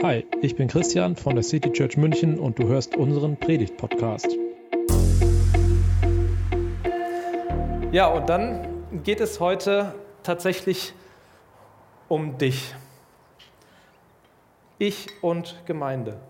Hi, 0.00 0.24
ich 0.42 0.54
bin 0.54 0.68
Christian 0.68 1.16
von 1.16 1.34
der 1.34 1.42
City 1.42 1.72
Church 1.72 1.96
München 1.96 2.38
und 2.38 2.56
du 2.56 2.68
hörst 2.68 2.96
unseren 2.96 3.36
Predigt-Podcast. 3.36 4.28
Ja, 7.90 8.06
und 8.06 8.28
dann 8.28 9.02
geht 9.02 9.20
es 9.20 9.40
heute 9.40 9.96
tatsächlich 10.22 10.94
um 12.06 12.38
dich. 12.38 12.76
Ich 14.78 15.08
und 15.20 15.60
Gemeinde. 15.66 16.20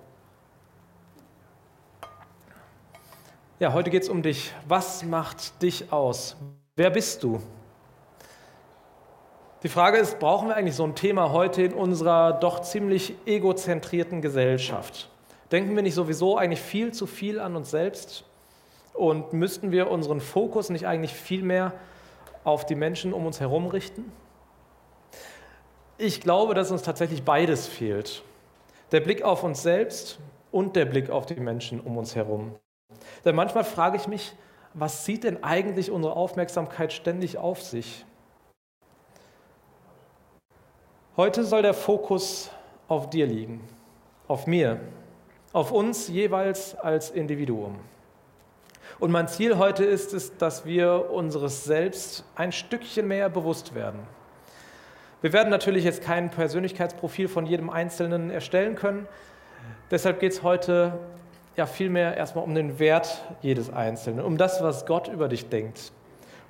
Ja, 3.58 3.74
heute 3.74 3.90
geht 3.90 4.04
es 4.04 4.08
um 4.08 4.22
dich. 4.22 4.54
Was 4.66 5.04
macht 5.04 5.60
dich 5.60 5.92
aus? 5.92 6.38
Wer 6.74 6.88
bist 6.88 7.22
du? 7.22 7.38
Die 9.64 9.68
Frage 9.68 9.98
ist, 9.98 10.20
brauchen 10.20 10.46
wir 10.46 10.54
eigentlich 10.54 10.76
so 10.76 10.84
ein 10.84 10.94
Thema 10.94 11.32
heute 11.32 11.62
in 11.62 11.74
unserer 11.74 12.32
doch 12.32 12.60
ziemlich 12.60 13.14
egozentrierten 13.26 14.22
Gesellschaft? 14.22 15.08
Denken 15.50 15.74
wir 15.74 15.82
nicht 15.82 15.96
sowieso 15.96 16.38
eigentlich 16.38 16.60
viel 16.60 16.92
zu 16.92 17.08
viel 17.08 17.40
an 17.40 17.56
uns 17.56 17.72
selbst? 17.72 18.24
Und 18.94 19.32
müssten 19.32 19.72
wir 19.72 19.90
unseren 19.90 20.20
Fokus 20.20 20.70
nicht 20.70 20.86
eigentlich 20.86 21.12
viel 21.12 21.42
mehr 21.42 21.72
auf 22.44 22.66
die 22.66 22.76
Menschen 22.76 23.12
um 23.12 23.26
uns 23.26 23.40
herum 23.40 23.66
richten? 23.66 24.12
Ich 25.96 26.20
glaube, 26.20 26.54
dass 26.54 26.70
uns 26.70 26.82
tatsächlich 26.82 27.24
beides 27.24 27.66
fehlt. 27.66 28.22
Der 28.92 29.00
Blick 29.00 29.22
auf 29.22 29.42
uns 29.42 29.64
selbst 29.64 30.20
und 30.52 30.76
der 30.76 30.84
Blick 30.84 31.10
auf 31.10 31.26
die 31.26 31.34
Menschen 31.34 31.80
um 31.80 31.96
uns 31.96 32.14
herum. 32.14 32.54
Denn 33.24 33.34
manchmal 33.34 33.64
frage 33.64 33.96
ich 33.96 34.06
mich, 34.06 34.36
was 34.74 35.02
zieht 35.02 35.24
denn 35.24 35.42
eigentlich 35.42 35.90
unsere 35.90 36.14
Aufmerksamkeit 36.14 36.92
ständig 36.92 37.38
auf 37.38 37.60
sich? 37.60 38.04
Heute 41.18 41.42
soll 41.42 41.62
der 41.62 41.74
Fokus 41.74 42.48
auf 42.86 43.10
dir 43.10 43.26
liegen, 43.26 43.60
auf 44.28 44.46
mir, 44.46 44.78
auf 45.52 45.72
uns 45.72 46.06
jeweils 46.06 46.76
als 46.76 47.10
Individuum. 47.10 47.80
Und 49.00 49.10
mein 49.10 49.26
Ziel 49.26 49.58
heute 49.58 49.84
ist 49.84 50.14
es, 50.14 50.36
dass 50.36 50.64
wir 50.64 51.10
unseres 51.10 51.64
Selbst 51.64 52.24
ein 52.36 52.52
Stückchen 52.52 53.08
mehr 53.08 53.28
bewusst 53.30 53.74
werden. 53.74 53.98
Wir 55.20 55.32
werden 55.32 55.50
natürlich 55.50 55.82
jetzt 55.82 56.02
kein 56.02 56.30
Persönlichkeitsprofil 56.30 57.26
von 57.26 57.46
jedem 57.46 57.68
Einzelnen 57.68 58.30
erstellen 58.30 58.76
können. 58.76 59.08
Deshalb 59.90 60.20
geht 60.20 60.30
es 60.30 60.44
heute 60.44 61.00
ja 61.56 61.66
vielmehr 61.66 62.16
erstmal 62.16 62.44
um 62.44 62.54
den 62.54 62.78
Wert 62.78 63.24
jedes 63.42 63.72
Einzelnen, 63.72 64.24
um 64.24 64.38
das, 64.38 64.62
was 64.62 64.86
Gott 64.86 65.08
über 65.08 65.26
dich 65.26 65.48
denkt, 65.48 65.90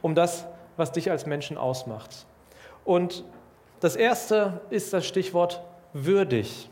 um 0.03 0.15
das, 0.15 0.45
was 0.77 0.93
dich 0.93 1.11
als 1.11 1.25
Menschen 1.25 1.57
ausmacht. 1.57 2.27
Und 2.85 3.25
das 3.81 3.97
erste 3.97 4.61
ist 4.71 4.93
das 4.93 5.07
Stichwort 5.07 5.63
würdig. 5.93 6.69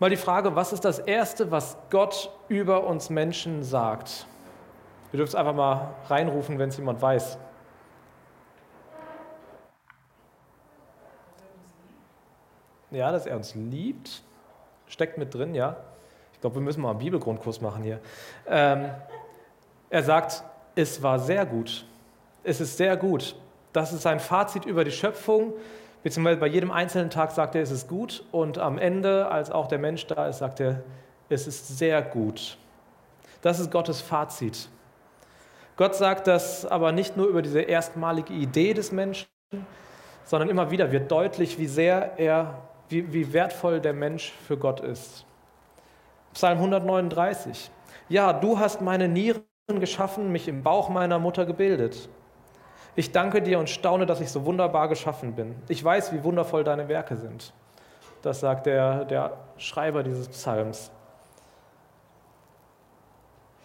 Mal 0.00 0.10
die 0.10 0.16
Frage, 0.16 0.54
was 0.56 0.72
ist 0.72 0.84
das 0.84 0.98
Erste, 0.98 1.50
was 1.50 1.76
Gott 1.90 2.30
über 2.48 2.84
uns 2.84 3.10
Menschen 3.10 3.62
sagt? 3.62 4.26
Ihr 5.12 5.18
dürft 5.18 5.30
es 5.30 5.34
einfach 5.34 5.54
mal 5.54 5.94
reinrufen, 6.08 6.58
wenn 6.58 6.68
es 6.68 6.76
jemand 6.76 7.00
weiß. 7.00 7.38
Ja, 12.90 13.12
dass 13.12 13.26
er 13.26 13.36
uns 13.36 13.54
liebt. 13.54 14.22
Steckt 14.86 15.18
mit 15.18 15.32
drin, 15.34 15.54
ja. 15.54 15.76
Ich 16.32 16.40
glaube, 16.40 16.56
wir 16.56 16.62
müssen 16.62 16.82
mal 16.82 16.90
einen 16.90 16.98
Bibelgrundkurs 16.98 17.60
machen 17.60 17.82
hier. 17.82 18.00
Ähm, 18.46 18.90
er 19.88 20.02
sagt, 20.02 20.42
es 20.74 21.02
war 21.02 21.18
sehr 21.18 21.46
gut. 21.46 21.86
Es 22.42 22.60
ist 22.60 22.76
sehr 22.76 22.96
gut. 22.96 23.36
Das 23.74 23.92
ist 23.92 24.02
sein 24.02 24.20
Fazit 24.20 24.64
über 24.66 24.84
die 24.84 24.92
Schöpfung, 24.92 25.52
beziehungsweise 26.04 26.38
bei 26.38 26.46
jedem 26.46 26.70
einzelnen 26.70 27.10
Tag 27.10 27.32
sagt 27.32 27.56
er, 27.56 27.62
es 27.62 27.72
ist 27.72 27.88
gut 27.88 28.24
und 28.30 28.56
am 28.56 28.78
Ende, 28.78 29.28
als 29.28 29.50
auch 29.50 29.66
der 29.66 29.80
Mensch 29.80 30.06
da 30.06 30.28
ist, 30.28 30.38
sagt 30.38 30.60
er, 30.60 30.84
es 31.28 31.48
ist 31.48 31.76
sehr 31.76 32.00
gut. 32.00 32.56
Das 33.42 33.58
ist 33.58 33.72
Gottes 33.72 34.00
Fazit. 34.00 34.68
Gott 35.76 35.96
sagt 35.96 36.28
das 36.28 36.64
aber 36.64 36.92
nicht 36.92 37.16
nur 37.16 37.26
über 37.26 37.42
diese 37.42 37.62
erstmalige 37.62 38.32
Idee 38.32 38.74
des 38.74 38.92
Menschen, 38.92 39.26
sondern 40.24 40.48
immer 40.50 40.70
wieder 40.70 40.92
wird 40.92 41.10
deutlich, 41.10 41.58
wie 41.58 41.66
sehr 41.66 42.12
er, 42.16 42.62
wie, 42.88 43.12
wie 43.12 43.32
wertvoll 43.32 43.80
der 43.80 43.92
Mensch 43.92 44.32
für 44.46 44.56
Gott 44.56 44.78
ist. 44.78 45.26
Psalm 46.32 46.58
139. 46.58 47.72
Ja, 48.08 48.32
du 48.32 48.56
hast 48.56 48.80
meine 48.82 49.08
Nieren 49.08 49.42
geschaffen, 49.66 50.30
mich 50.30 50.46
im 50.46 50.62
Bauch 50.62 50.90
meiner 50.90 51.18
Mutter 51.18 51.44
gebildet. 51.44 52.08
Ich 52.96 53.10
danke 53.10 53.42
dir 53.42 53.58
und 53.58 53.68
staune, 53.68 54.06
dass 54.06 54.20
ich 54.20 54.30
so 54.30 54.44
wunderbar 54.44 54.88
geschaffen 54.88 55.34
bin. 55.34 55.56
Ich 55.68 55.82
weiß, 55.82 56.12
wie 56.12 56.22
wundervoll 56.22 56.62
deine 56.62 56.88
Werke 56.88 57.16
sind. 57.16 57.52
Das 58.22 58.40
sagt 58.40 58.66
der, 58.66 59.04
der 59.04 59.36
Schreiber 59.58 60.02
dieses 60.02 60.28
Psalms. 60.28 60.90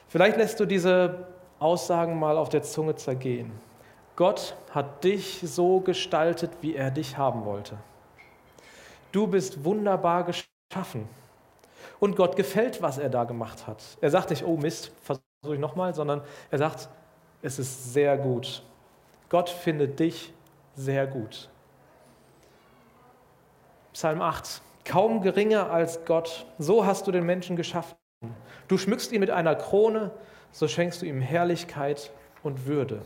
Vielleicht 0.07 0.38
lässt 0.38 0.59
du 0.59 0.66
diese 0.66 1.28
Aussagen 1.59 2.18
mal 2.18 2.38
auf 2.38 2.50
der 2.50 2.63
Zunge 2.63 2.95
zergehen. 2.95 3.51
Gott 4.16 4.56
hat 4.72 5.03
dich 5.03 5.39
so 5.44 5.79
gestaltet, 5.79 6.51
wie 6.62 6.75
er 6.75 6.89
dich 6.89 7.18
haben 7.18 7.45
wollte. 7.45 7.78
Du 9.12 9.28
bist 9.28 9.63
wunderbar 9.63 10.23
geschaffen. 10.25 11.07
Und 12.00 12.16
Gott 12.16 12.35
gefällt, 12.35 12.81
was 12.81 12.97
er 12.97 13.09
da 13.09 13.23
gemacht 13.23 13.68
hat. 13.68 13.84
Er 14.01 14.09
sagt 14.09 14.29
nicht, 14.31 14.44
oh 14.44 14.57
Mist, 14.57 14.91
versuche 15.01 15.53
ich 15.53 15.59
nochmal, 15.59 15.94
sondern 15.94 16.22
er 16.50 16.57
sagt, 16.57 16.89
es 17.41 17.59
ist 17.59 17.94
sehr 17.94 18.18
gut. 18.18 18.63
Gott 19.29 19.50
findet 19.50 20.00
dich 20.00 20.34
sehr 20.75 21.06
gut. 21.06 21.50
Psalm 23.94 24.22
8. 24.22 24.62
Kaum 24.85 25.22
geringer 25.22 25.69
als 25.69 26.03
Gott, 26.06 26.47
so 26.57 26.85
hast 26.85 27.06
du 27.06 27.12
den 27.12 27.25
Menschen 27.25 27.56
geschaffen. 27.56 27.95
Du 28.68 28.78
schmückst 28.78 29.12
ihn 29.12 29.19
mit 29.19 29.29
einer 29.29 29.56
Krone, 29.56 30.12
so 30.51 30.68
schenkst 30.68 31.01
du 31.01 31.06
ihm 31.06 31.22
Herrlichkeit 31.22 32.12
und 32.41 32.66
Würde. 32.66 33.01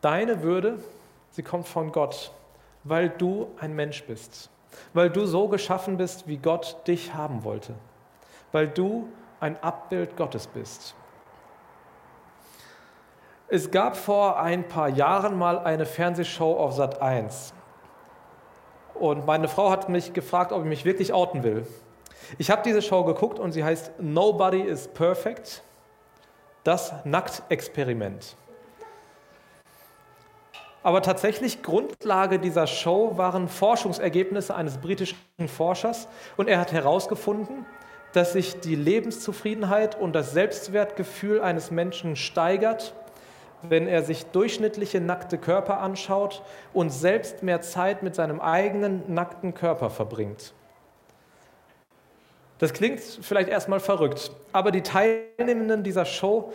Deine 0.00 0.42
Würde, 0.42 0.78
sie 1.30 1.42
kommt 1.42 1.66
von 1.66 1.90
Gott, 1.90 2.30
weil 2.84 3.08
du 3.08 3.48
ein 3.58 3.74
Mensch 3.74 4.04
bist, 4.04 4.50
weil 4.94 5.10
du 5.10 5.26
so 5.26 5.48
geschaffen 5.48 5.96
bist, 5.96 6.28
wie 6.28 6.36
Gott 6.36 6.86
dich 6.86 7.14
haben 7.14 7.42
wollte, 7.42 7.74
weil 8.52 8.68
du 8.68 9.08
ein 9.40 9.60
Abbild 9.62 10.16
Gottes 10.16 10.46
bist. 10.46 10.94
Es 13.48 13.70
gab 13.70 13.96
vor 13.96 14.40
ein 14.40 14.66
paar 14.66 14.88
Jahren 14.88 15.38
mal 15.38 15.60
eine 15.60 15.86
Fernsehshow 15.86 16.56
auf 16.56 16.72
Sat 16.72 17.00
1. 17.00 17.54
Und 18.94 19.24
meine 19.24 19.46
Frau 19.46 19.70
hat 19.70 19.88
mich 19.88 20.12
gefragt, 20.12 20.50
ob 20.50 20.62
ich 20.62 20.68
mich 20.68 20.84
wirklich 20.84 21.12
outen 21.12 21.44
will. 21.44 21.64
Ich 22.38 22.50
habe 22.50 22.62
diese 22.64 22.82
Show 22.82 23.04
geguckt 23.04 23.38
und 23.38 23.52
sie 23.52 23.62
heißt 23.62 24.00
Nobody 24.00 24.62
is 24.62 24.88
Perfect, 24.88 25.62
das 26.64 26.92
Nacktexperiment. 27.04 28.36
Aber 30.82 31.00
tatsächlich 31.02 31.62
Grundlage 31.62 32.40
dieser 32.40 32.66
Show 32.66 33.16
waren 33.16 33.46
Forschungsergebnisse 33.46 34.56
eines 34.56 34.78
britischen 34.78 35.16
Forschers 35.46 36.08
und 36.36 36.48
er 36.48 36.58
hat 36.58 36.72
herausgefunden, 36.72 37.64
dass 38.12 38.32
sich 38.32 38.58
die 38.58 38.74
Lebenszufriedenheit 38.74 39.96
und 40.00 40.14
das 40.14 40.32
Selbstwertgefühl 40.32 41.40
eines 41.40 41.70
Menschen 41.70 42.16
steigert, 42.16 42.94
wenn 43.68 43.86
er 43.86 44.02
sich 44.02 44.26
durchschnittliche 44.26 45.00
nackte 45.00 45.38
Körper 45.38 45.80
anschaut 45.80 46.42
und 46.72 46.90
selbst 46.90 47.42
mehr 47.42 47.60
Zeit 47.60 48.02
mit 48.02 48.14
seinem 48.14 48.40
eigenen 48.40 49.02
nackten 49.12 49.54
Körper 49.54 49.90
verbringt. 49.90 50.54
Das 52.58 52.72
klingt 52.72 53.00
vielleicht 53.00 53.50
erstmal 53.50 53.80
verrückt, 53.80 54.30
aber 54.52 54.70
die 54.70 54.82
Teilnehmenden 54.82 55.82
dieser 55.82 56.06
Show, 56.06 56.52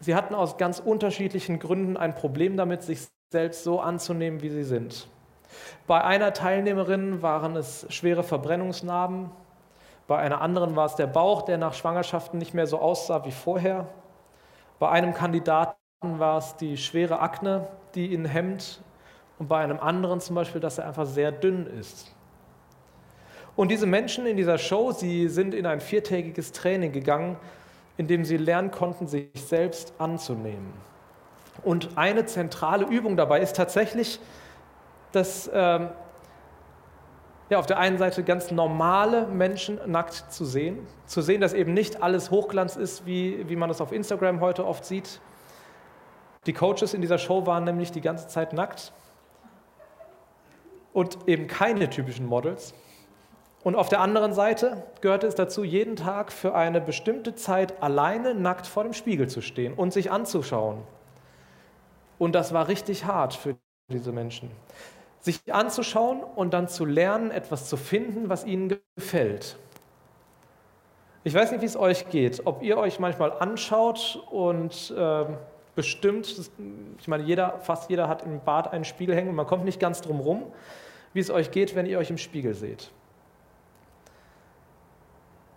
sie 0.00 0.14
hatten 0.14 0.34
aus 0.34 0.56
ganz 0.56 0.80
unterschiedlichen 0.80 1.60
Gründen 1.60 1.96
ein 1.96 2.14
Problem 2.14 2.56
damit, 2.56 2.82
sich 2.82 3.06
selbst 3.30 3.62
so 3.62 3.80
anzunehmen, 3.80 4.42
wie 4.42 4.50
sie 4.50 4.64
sind. 4.64 5.08
Bei 5.86 6.02
einer 6.02 6.32
Teilnehmerin 6.32 7.22
waren 7.22 7.56
es 7.56 7.86
schwere 7.88 8.24
Verbrennungsnarben, 8.24 9.30
bei 10.08 10.16
einer 10.16 10.40
anderen 10.40 10.74
war 10.74 10.86
es 10.86 10.94
der 10.96 11.06
Bauch, 11.06 11.42
der 11.42 11.58
nach 11.58 11.74
Schwangerschaften 11.74 12.38
nicht 12.38 12.54
mehr 12.54 12.66
so 12.66 12.78
aussah 12.78 13.26
wie 13.26 13.30
vorher. 13.30 13.86
Bei 14.78 14.88
einem 14.88 15.12
Kandidaten 15.12 15.77
war 16.00 16.38
es 16.38 16.56
die 16.56 16.76
schwere 16.76 17.18
Akne, 17.18 17.66
die 17.94 18.12
ihn 18.12 18.24
hemmt 18.24 18.80
und 19.38 19.48
bei 19.48 19.58
einem 19.58 19.80
anderen 19.80 20.20
zum 20.20 20.36
Beispiel, 20.36 20.60
dass 20.60 20.78
er 20.78 20.86
einfach 20.86 21.06
sehr 21.06 21.32
dünn 21.32 21.66
ist. 21.66 22.14
Und 23.56 23.72
diese 23.72 23.86
Menschen 23.86 24.24
in 24.26 24.36
dieser 24.36 24.58
Show, 24.58 24.92
sie 24.92 25.28
sind 25.28 25.54
in 25.54 25.66
ein 25.66 25.80
viertägiges 25.80 26.52
Training 26.52 26.92
gegangen, 26.92 27.36
in 27.96 28.06
dem 28.06 28.24
sie 28.24 28.36
lernen 28.36 28.70
konnten, 28.70 29.08
sich 29.08 29.28
selbst 29.34 29.92
anzunehmen. 29.98 30.72
Und 31.64 31.90
eine 31.96 32.24
zentrale 32.26 32.86
Übung 32.86 33.16
dabei 33.16 33.40
ist 33.40 33.56
tatsächlich, 33.56 34.20
dass 35.10 35.50
ähm, 35.52 35.88
ja, 37.50 37.58
auf 37.58 37.66
der 37.66 37.78
einen 37.78 37.98
Seite 37.98 38.22
ganz 38.22 38.52
normale 38.52 39.26
Menschen 39.26 39.80
nackt 39.86 40.32
zu 40.32 40.44
sehen, 40.44 40.86
zu 41.06 41.22
sehen, 41.22 41.40
dass 41.40 41.54
eben 41.54 41.74
nicht 41.74 42.00
alles 42.00 42.30
Hochglanz 42.30 42.76
ist, 42.76 43.04
wie, 43.04 43.48
wie 43.48 43.56
man 43.56 43.68
das 43.68 43.80
auf 43.80 43.90
Instagram 43.90 44.40
heute 44.40 44.64
oft 44.64 44.84
sieht, 44.84 45.20
die 46.48 46.54
Coaches 46.54 46.94
in 46.94 47.02
dieser 47.02 47.18
Show 47.18 47.46
waren 47.46 47.64
nämlich 47.64 47.92
die 47.92 48.00
ganze 48.00 48.26
Zeit 48.26 48.52
nackt. 48.52 48.92
und 50.94 51.28
eben 51.28 51.46
keine 51.46 51.90
typischen 51.90 52.26
Models. 52.26 52.74
Und 53.62 53.76
auf 53.76 53.88
der 53.88 54.00
anderen 54.00 54.32
Seite 54.32 54.82
gehörte 55.00 55.28
es 55.28 55.36
dazu, 55.36 55.62
jeden 55.62 55.94
Tag 55.94 56.32
für 56.32 56.54
eine 56.54 56.80
bestimmte 56.80 57.36
Zeit 57.36 57.80
alleine 57.82 58.34
nackt 58.34 58.66
vor 58.66 58.82
dem 58.82 58.94
Spiegel 58.94 59.28
zu 59.28 59.40
stehen 59.40 59.74
und 59.74 59.92
sich 59.92 60.10
anzuschauen. 60.10 60.78
Und 62.18 62.34
das 62.34 62.52
war 62.52 62.66
richtig 62.66 63.04
hart 63.04 63.34
für 63.34 63.56
diese 63.92 64.10
Menschen. 64.10 64.50
Sich 65.20 65.54
anzuschauen 65.54 66.24
und 66.24 66.52
dann 66.52 66.66
zu 66.66 66.84
lernen, 66.84 67.30
etwas 67.30 67.68
zu 67.68 67.76
finden, 67.76 68.28
was 68.28 68.44
ihnen 68.44 68.80
gefällt. 68.96 69.56
Ich 71.22 71.34
weiß 71.34 71.52
nicht, 71.52 71.60
wie 71.60 71.66
es 71.66 71.76
euch 71.76 72.08
geht, 72.08 72.46
ob 72.46 72.62
ihr 72.62 72.78
euch 72.78 72.98
manchmal 72.98 73.32
anschaut 73.32 74.20
und 74.30 74.92
äh, 74.96 75.26
bestimmt, 75.78 76.50
ich 76.98 77.06
meine, 77.06 77.22
jeder, 77.22 77.60
fast 77.60 77.88
jeder 77.88 78.08
hat 78.08 78.24
im 78.24 78.40
Bad 78.40 78.72
einen 78.72 78.84
Spiegel 78.84 79.14
hängen 79.14 79.28
und 79.28 79.36
man 79.36 79.46
kommt 79.46 79.64
nicht 79.64 79.78
ganz 79.78 80.00
drum 80.00 80.18
rum, 80.18 80.42
wie 81.12 81.20
es 81.20 81.30
euch 81.30 81.52
geht, 81.52 81.76
wenn 81.76 81.86
ihr 81.86 82.00
euch 82.00 82.10
im 82.10 82.18
Spiegel 82.18 82.54
seht. 82.54 82.90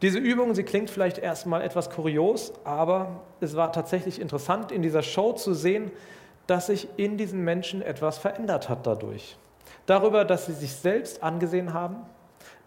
Diese 0.03 0.19
Übung, 0.19 0.53
sie 0.53 0.62
klingt 0.62 0.91
vielleicht 0.91 1.18
erstmal 1.18 1.63
etwas 1.63 1.89
kurios, 1.89 2.53
aber 2.65 3.21
es 3.39 3.56
war 3.56 3.71
tatsächlich 3.71 4.21
interessant, 4.21 4.71
in 4.71 4.83
dieser 4.83 5.01
Show 5.01 5.33
zu 5.33 5.56
sehen, 5.56 5.91
dass 6.45 6.67
sich 6.67 6.88
in 6.97 7.17
diesen 7.17 7.44
Menschen 7.44 7.81
etwas 7.81 8.19
verändert 8.19 8.69
hat 8.69 8.85
dadurch. 8.85 9.38
Darüber, 9.88 10.24
dass 10.24 10.45
sie 10.45 10.53
sich 10.53 10.75
selbst 10.75 11.24
angesehen 11.24 11.74
haben, 11.74 11.95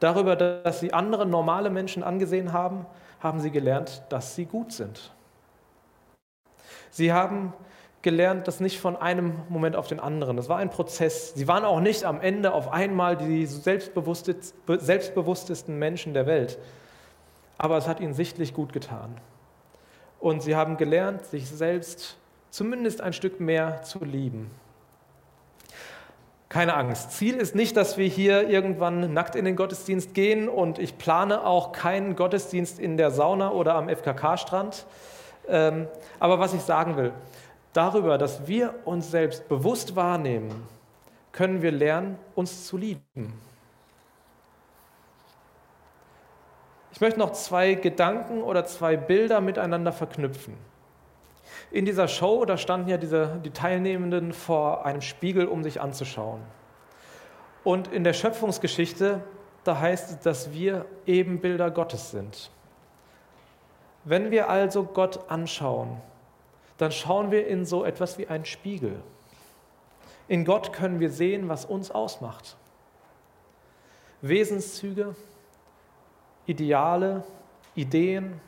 darüber, 0.01 0.35
dass 0.35 0.81
sie 0.81 0.93
andere 0.93 1.25
normale 1.25 1.71
Menschen 1.71 2.03
angesehen 2.03 2.53
haben, 2.53 2.85
haben 3.21 3.39
sie 3.39 3.53
gelernt, 3.53 4.03
dass 4.09 4.35
sie 4.35 4.45
gut 4.45 4.73
sind. 4.73 5.14
Sie 6.95 7.13
haben 7.13 7.53
gelernt, 8.03 8.49
das 8.49 8.61
nicht 8.61 8.81
von 8.81 8.97
einem 8.97 9.35
Moment 9.49 9.77
auf 9.77 9.87
den 9.87 10.01
anderen. 10.01 10.37
Das 10.37 10.49
war 10.49 10.59
ein 10.59 10.71
Prozess. 10.71 11.35
Sie 11.35 11.47
waren 11.49 11.65
auch 11.65 11.81
nicht 11.81 12.05
am 12.05 12.21
Ende 12.21 12.53
auf 12.53 12.73
einmal 12.73 13.17
die 13.17 13.47
selbstbewusstesten 13.47 15.79
Menschen 15.79 16.15
der 16.15 16.27
Welt 16.27 16.59
aber 17.59 17.77
es 17.77 17.87
hat 17.87 18.01
ihnen 18.01 18.15
sichtlich 18.15 18.55
gut 18.55 18.73
getan. 18.73 19.17
Und 20.21 20.43
sie 20.43 20.57
haben 20.57 20.77
gelernt, 20.77 21.25
sich 21.27 21.49
selbst 21.49 22.17
zumindest 22.51 23.01
ein 23.01 23.13
Stück 23.13 23.41
mehr 23.41 23.83
zu 23.83 24.05
lieben. 24.05 24.51
Keine 26.49 26.75
Angst. 26.75 27.13
Ziel 27.13 27.35
ist 27.35 27.55
nicht, 27.55 27.77
dass 27.77 27.99
wir 27.99 28.07
hier 28.07 28.49
irgendwann 28.49 29.13
nackt 29.13 29.35
in 29.35 29.45
den 29.45 29.57
Gottesdienst 29.57 30.15
gehen 30.15 30.49
und 30.49 30.79
ich 30.79 30.99
plane 30.99 31.45
auch 31.45 31.73
keinen 31.73 32.15
Gottesdienst 32.15 32.79
in 32.79 32.97
der 32.97 33.11
Sauna 33.11 33.51
oder 33.51 33.75
am 33.75 33.89
FKK-Strand. 33.89 34.87
Ähm, 35.49 35.89
aber 36.19 36.39
was 36.39 36.55
ich 36.55 36.63
sagen 36.63 36.97
will, 36.97 37.13
darüber, 37.73 38.19
dass 38.19 38.47
wir 38.47 38.75
uns 38.85 39.11
selbst 39.11 39.49
bewusst 39.49 39.97
wahrnehmen, 39.97 40.67
können 41.33 41.63
wir 41.63 41.73
lernen, 41.73 42.19
uns 42.35 42.67
zu 42.67 42.77
lieben. 42.77 43.33
Ich 46.93 47.01
möchte 47.01 47.19
noch 47.19 47.33
zwei 47.33 47.75
Gedanken 47.75 48.43
oder 48.43 48.65
zwei 48.65 48.97
Bilder 48.97 49.41
miteinander 49.41 49.93
verknüpfen. 49.93 50.55
In 51.73 51.85
dieser 51.85 52.07
Show, 52.07 52.45
da 52.45 52.57
standen 52.57 52.89
ja 52.89 52.97
diese, 52.97 53.41
die 53.45 53.51
Teilnehmenden 53.51 54.33
vor 54.33 54.87
einem 54.87 55.01
Spiegel, 55.01 55.47
um 55.47 55.65
sich 55.65 55.81
anzuschauen. 55.81 56.41
Und 57.65 57.89
in 57.89 58.05
der 58.05 58.13
Schöpfungsgeschichte, 58.13 59.23
da 59.65 59.81
heißt 59.81 60.11
es, 60.11 60.19
dass 60.21 60.53
wir 60.53 60.85
Ebenbilder 61.05 61.73
Gottes 61.73 62.13
sind. 62.13 62.51
Wenn 64.05 64.31
wir 64.31 64.51
also 64.51 64.85
Gott 64.85 65.31
anschauen, 65.31 66.01
dann 66.79 66.93
schauen 66.93 67.31
wir 67.31 67.47
in 67.47 67.65
so 67.65 67.85
etwas 67.85 68.19
wie 68.19 68.27
einen 68.27 68.45
Spiegel. 68.45 69.03
In 70.29 70.45
Gott 70.45 70.73
können 70.73 71.01
wir 71.01 71.11
sehen, 71.11 71.49
was 71.49 71.65
uns 71.65 71.91
ausmacht. 71.91 72.57
Wesenszüge, 74.23 75.15
Ideale, 76.47 77.25
Ideen. 77.75 78.41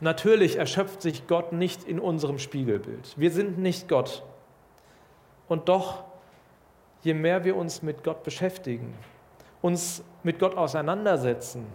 Natürlich 0.00 0.56
erschöpft 0.56 1.02
sich 1.02 1.26
Gott 1.26 1.52
nicht 1.52 1.84
in 1.84 2.00
unserem 2.00 2.38
Spiegelbild. 2.38 3.14
Wir 3.18 3.30
sind 3.30 3.58
nicht 3.58 3.88
Gott. 3.88 4.22
Und 5.48 5.68
doch, 5.68 6.04
je 7.02 7.14
mehr 7.14 7.44
wir 7.44 7.56
uns 7.56 7.82
mit 7.82 8.04
Gott 8.04 8.22
beschäftigen, 8.22 8.94
uns 9.62 10.02
mit 10.22 10.38
Gott 10.38 10.56
auseinandersetzen, 10.56 11.66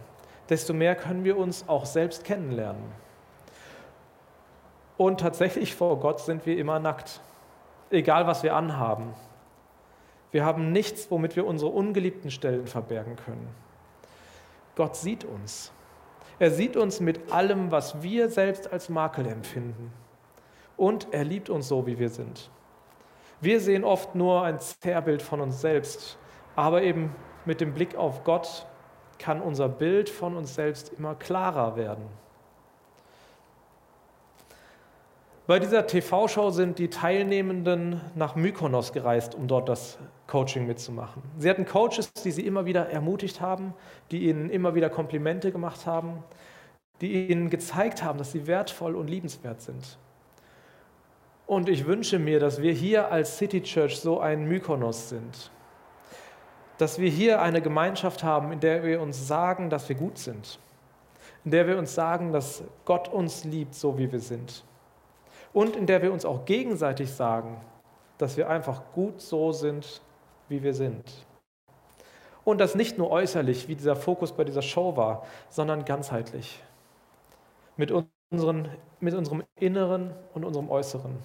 desto 0.49 0.73
mehr 0.73 0.95
können 0.95 1.23
wir 1.23 1.37
uns 1.37 1.67
auch 1.67 1.85
selbst 1.85 2.23
kennenlernen. 2.23 2.83
Und 4.97 5.19
tatsächlich 5.19 5.75
vor 5.75 5.99
Gott 5.99 6.21
sind 6.21 6.45
wir 6.45 6.57
immer 6.57 6.79
nackt, 6.79 7.21
egal 7.89 8.27
was 8.27 8.43
wir 8.43 8.55
anhaben. 8.55 9.13
Wir 10.31 10.45
haben 10.45 10.71
nichts, 10.71 11.09
womit 11.11 11.35
wir 11.35 11.45
unsere 11.45 11.71
ungeliebten 11.71 12.31
Stellen 12.31 12.67
verbergen 12.67 13.15
können. 13.15 13.47
Gott 14.75 14.95
sieht 14.95 15.23
uns. 15.23 15.71
Er 16.39 16.51
sieht 16.51 16.75
uns 16.75 16.99
mit 16.99 17.31
allem, 17.31 17.71
was 17.71 18.01
wir 18.01 18.29
selbst 18.29 18.71
als 18.71 18.89
Makel 18.89 19.25
empfinden. 19.27 19.93
Und 20.75 21.07
er 21.11 21.23
liebt 21.23 21.49
uns 21.49 21.69
so, 21.69 21.87
wie 21.87 21.99
wir 21.99 22.09
sind. 22.09 22.49
Wir 23.39 23.61
sehen 23.61 23.83
oft 23.83 24.15
nur 24.15 24.43
ein 24.43 24.59
Zerrbild 24.59 25.21
von 25.21 25.39
uns 25.39 25.61
selbst, 25.61 26.17
aber 26.55 26.81
eben 26.81 27.15
mit 27.45 27.61
dem 27.61 27.73
Blick 27.73 27.95
auf 27.95 28.23
Gott 28.23 28.65
kann 29.19 29.41
unser 29.41 29.69
Bild 29.69 30.09
von 30.09 30.35
uns 30.35 30.55
selbst 30.55 30.91
immer 30.97 31.15
klarer 31.15 31.75
werden. 31.75 32.05
Bei 35.47 35.59
dieser 35.59 35.85
TV-Show 35.85 36.49
sind 36.49 36.79
die 36.79 36.89
Teilnehmenden 36.89 38.01
nach 38.15 38.35
Mykonos 38.35 38.93
gereist, 38.93 39.35
um 39.35 39.47
dort 39.47 39.69
das 39.69 39.99
Coaching 40.25 40.65
mitzumachen. 40.65 41.21
Sie 41.37 41.47
hatten 41.47 41.65
Coaches, 41.65 42.11
die 42.13 42.31
sie 42.31 42.47
immer 42.47 42.65
wieder 42.65 42.89
ermutigt 42.89 43.41
haben, 43.41 43.75
die 44.09 44.27
ihnen 44.27 44.49
immer 44.49 44.73
wieder 44.73 44.89
Komplimente 44.89 45.51
gemacht 45.51 45.85
haben, 45.85 46.23
die 46.99 47.27
ihnen 47.27 47.51
gezeigt 47.51 48.01
haben, 48.01 48.17
dass 48.17 48.31
sie 48.31 48.47
wertvoll 48.47 48.95
und 48.95 49.07
liebenswert 49.07 49.61
sind. 49.61 49.99
Und 51.45 51.69
ich 51.69 51.85
wünsche 51.85 52.17
mir, 52.17 52.39
dass 52.39 52.63
wir 52.63 52.73
hier 52.73 53.11
als 53.11 53.37
City 53.37 53.61
Church 53.61 53.99
so 53.99 54.19
ein 54.19 54.47
Mykonos 54.47 55.09
sind. 55.09 55.51
Dass 56.77 56.99
wir 56.99 57.09
hier 57.09 57.41
eine 57.41 57.61
Gemeinschaft 57.61 58.23
haben, 58.23 58.51
in 58.51 58.59
der 58.59 58.83
wir 58.83 59.01
uns 59.01 59.27
sagen, 59.27 59.69
dass 59.69 59.87
wir 59.87 59.95
gut 59.95 60.17
sind. 60.17 60.59
In 61.43 61.51
der 61.51 61.67
wir 61.67 61.77
uns 61.77 61.95
sagen, 61.95 62.31
dass 62.31 62.63
Gott 62.85 63.07
uns 63.07 63.43
liebt, 63.43 63.75
so 63.75 63.97
wie 63.97 64.11
wir 64.11 64.19
sind 64.19 64.63
und 65.55 65.77
in 65.77 65.87
der 65.87 66.01
wir 66.01 66.11
uns 66.11 66.25
auch 66.25 66.43
gegenseitig 66.43 67.13
sagen, 67.13 67.61
dass 68.17 68.35
wir 68.35 68.49
einfach 68.49 68.81
gut 68.93 69.21
so 69.21 69.53
sind, 69.53 70.01
wie 70.49 70.61
wir 70.61 70.73
sind. 70.73 71.25
Und 72.43 72.59
das 72.59 72.75
nicht 72.75 72.97
nur 72.97 73.09
äußerlich, 73.09 73.69
wie 73.69 73.75
dieser 73.75 73.95
Fokus 73.95 74.33
bei 74.33 74.43
dieser 74.43 74.61
Show 74.61 74.97
war, 74.97 75.25
sondern 75.49 75.85
ganzheitlich. 75.85 76.61
Mit, 77.77 77.91
unseren, 78.29 78.67
mit 78.99 79.13
unserem 79.13 79.43
Inneren 79.57 80.13
und 80.33 80.43
unserem 80.43 80.69
Äußeren. 80.69 81.15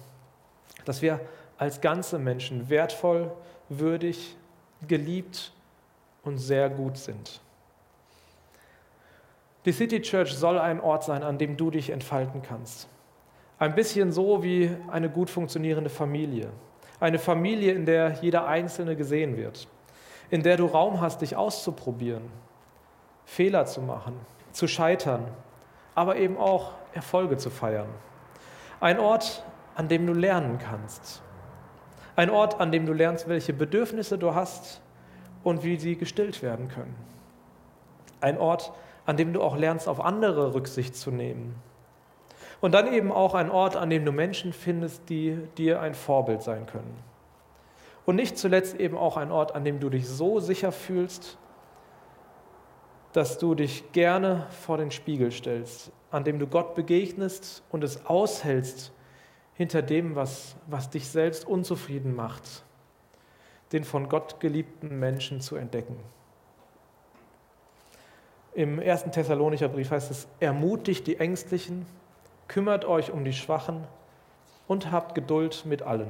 Dass 0.85 1.01
wir 1.01 1.19
als 1.57 1.81
ganze 1.81 2.17
Menschen 2.17 2.69
wertvoll, 2.69 3.33
würdig, 3.67 4.37
geliebt 4.87 5.51
und 6.23 6.37
sehr 6.37 6.69
gut 6.69 6.97
sind. 6.97 7.41
Die 9.65 9.71
City 9.71 10.01
Church 10.01 10.33
soll 10.33 10.57
ein 10.57 10.79
Ort 10.79 11.03
sein, 11.03 11.21
an 11.23 11.37
dem 11.37 11.55
du 11.55 11.69
dich 11.69 11.91
entfalten 11.91 12.41
kannst. 12.41 12.87
Ein 13.59 13.75
bisschen 13.75 14.11
so 14.11 14.41
wie 14.41 14.75
eine 14.89 15.09
gut 15.09 15.29
funktionierende 15.29 15.91
Familie. 15.91 16.49
Eine 16.99 17.19
Familie, 17.19 17.73
in 17.73 17.85
der 17.85 18.13
jeder 18.21 18.47
Einzelne 18.47 18.95
gesehen 18.95 19.37
wird. 19.37 19.67
In 20.31 20.41
der 20.41 20.57
du 20.57 20.65
Raum 20.65 20.99
hast, 20.99 21.21
dich 21.21 21.35
auszuprobieren, 21.35 22.23
Fehler 23.25 23.65
zu 23.65 23.81
machen, 23.81 24.13
zu 24.51 24.67
scheitern, 24.67 25.27
aber 25.93 26.15
eben 26.15 26.37
auch 26.37 26.71
Erfolge 26.93 27.37
zu 27.37 27.49
feiern. 27.49 27.89
Ein 28.79 28.99
Ort, 28.99 29.43
an 29.75 29.87
dem 29.87 30.07
du 30.07 30.13
lernen 30.13 30.57
kannst. 30.57 31.21
Ein 32.21 32.29
Ort, 32.29 32.61
an 32.61 32.71
dem 32.71 32.85
du 32.85 32.93
lernst, 32.93 33.27
welche 33.27 33.51
Bedürfnisse 33.51 34.15
du 34.15 34.35
hast 34.35 34.79
und 35.43 35.63
wie 35.63 35.77
sie 35.77 35.95
gestillt 35.95 36.43
werden 36.43 36.67
können. 36.67 36.95
Ein 38.19 38.37
Ort, 38.37 38.73
an 39.07 39.17
dem 39.17 39.33
du 39.33 39.41
auch 39.41 39.57
lernst, 39.57 39.87
auf 39.87 39.99
andere 39.99 40.53
Rücksicht 40.53 40.95
zu 40.95 41.09
nehmen 41.09 41.55
und 42.59 42.75
dann 42.75 42.93
eben 42.93 43.11
auch 43.11 43.33
ein 43.33 43.49
Ort, 43.49 43.75
an 43.75 43.89
dem 43.89 44.05
du 44.05 44.11
Menschen 44.11 44.53
findest, 44.53 45.09
die 45.09 45.35
dir 45.57 45.81
ein 45.81 45.95
Vorbild 45.95 46.43
sein 46.43 46.67
können. 46.67 46.93
Und 48.05 48.17
nicht 48.17 48.37
zuletzt 48.37 48.79
eben 48.79 48.99
auch 48.99 49.17
ein 49.17 49.31
Ort, 49.31 49.55
an 49.55 49.63
dem 49.63 49.79
du 49.79 49.89
dich 49.89 50.07
so 50.07 50.39
sicher 50.39 50.71
fühlst, 50.71 51.39
dass 53.13 53.39
du 53.39 53.55
dich 53.55 53.93
gerne 53.93 54.45
vor 54.51 54.77
den 54.77 54.91
Spiegel 54.91 55.31
stellst, 55.31 55.91
an 56.11 56.23
dem 56.23 56.37
du 56.37 56.45
Gott 56.45 56.75
begegnest 56.75 57.63
und 57.71 57.83
es 57.83 58.05
aushältst 58.05 58.93
hinter 59.55 59.81
dem, 59.81 60.15
was, 60.15 60.55
was 60.67 60.89
dich 60.89 61.09
selbst 61.09 61.45
unzufrieden 61.45 62.15
macht, 62.15 62.63
den 63.71 63.83
von 63.83 64.09
Gott 64.09 64.39
geliebten 64.39 64.99
Menschen 64.99 65.41
zu 65.41 65.55
entdecken. 65.55 65.95
Im 68.53 68.79
ersten 68.79 69.11
Thessalonicher 69.11 69.69
Brief 69.69 69.91
heißt 69.91 70.11
es, 70.11 70.27
ermutigt 70.39 71.07
die 71.07 71.17
Ängstlichen, 71.17 71.85
kümmert 72.47 72.83
euch 72.83 73.11
um 73.11 73.23
die 73.23 73.33
Schwachen 73.33 73.85
und 74.67 74.91
habt 74.91 75.15
Geduld 75.15 75.65
mit 75.65 75.81
allen. 75.81 76.09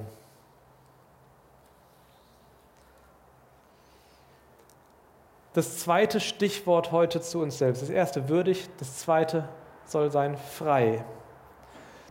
Das 5.54 5.80
zweite 5.80 6.20
Stichwort 6.20 6.92
heute 6.92 7.20
zu 7.22 7.42
uns 7.42 7.58
selbst. 7.58 7.82
Das 7.82 7.90
erste 7.90 8.30
würdig, 8.30 8.70
das 8.80 9.00
zweite 9.00 9.50
soll 9.86 10.10
sein 10.10 10.38
frei. 10.38 11.04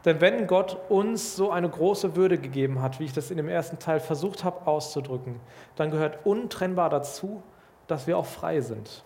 Denn 0.05 0.21
wenn 0.21 0.47
Gott 0.47 0.79
uns 0.89 1.37
so 1.37 1.51
eine 1.51 1.69
große 1.69 2.17
Würde 2.17 2.39
gegeben 2.39 2.81
hat, 2.81 3.01
wie 3.01 3.05
ich 3.05 3.13
das 3.13 3.31
in 3.31 3.37
dem 3.37 3.49
ersten 3.49 3.79
Teil 3.79 4.01
versucht 4.01 4.45
habe 4.45 4.67
auszudrücken, 4.67 5.41
dann 5.77 5.91
gehört 5.91 6.25
untrennbar 6.25 6.89
dazu, 6.89 7.43
dass 7.87 8.07
wir 8.07 8.17
auch 8.17 8.27
frei 8.27 8.61
sind. 8.61 9.05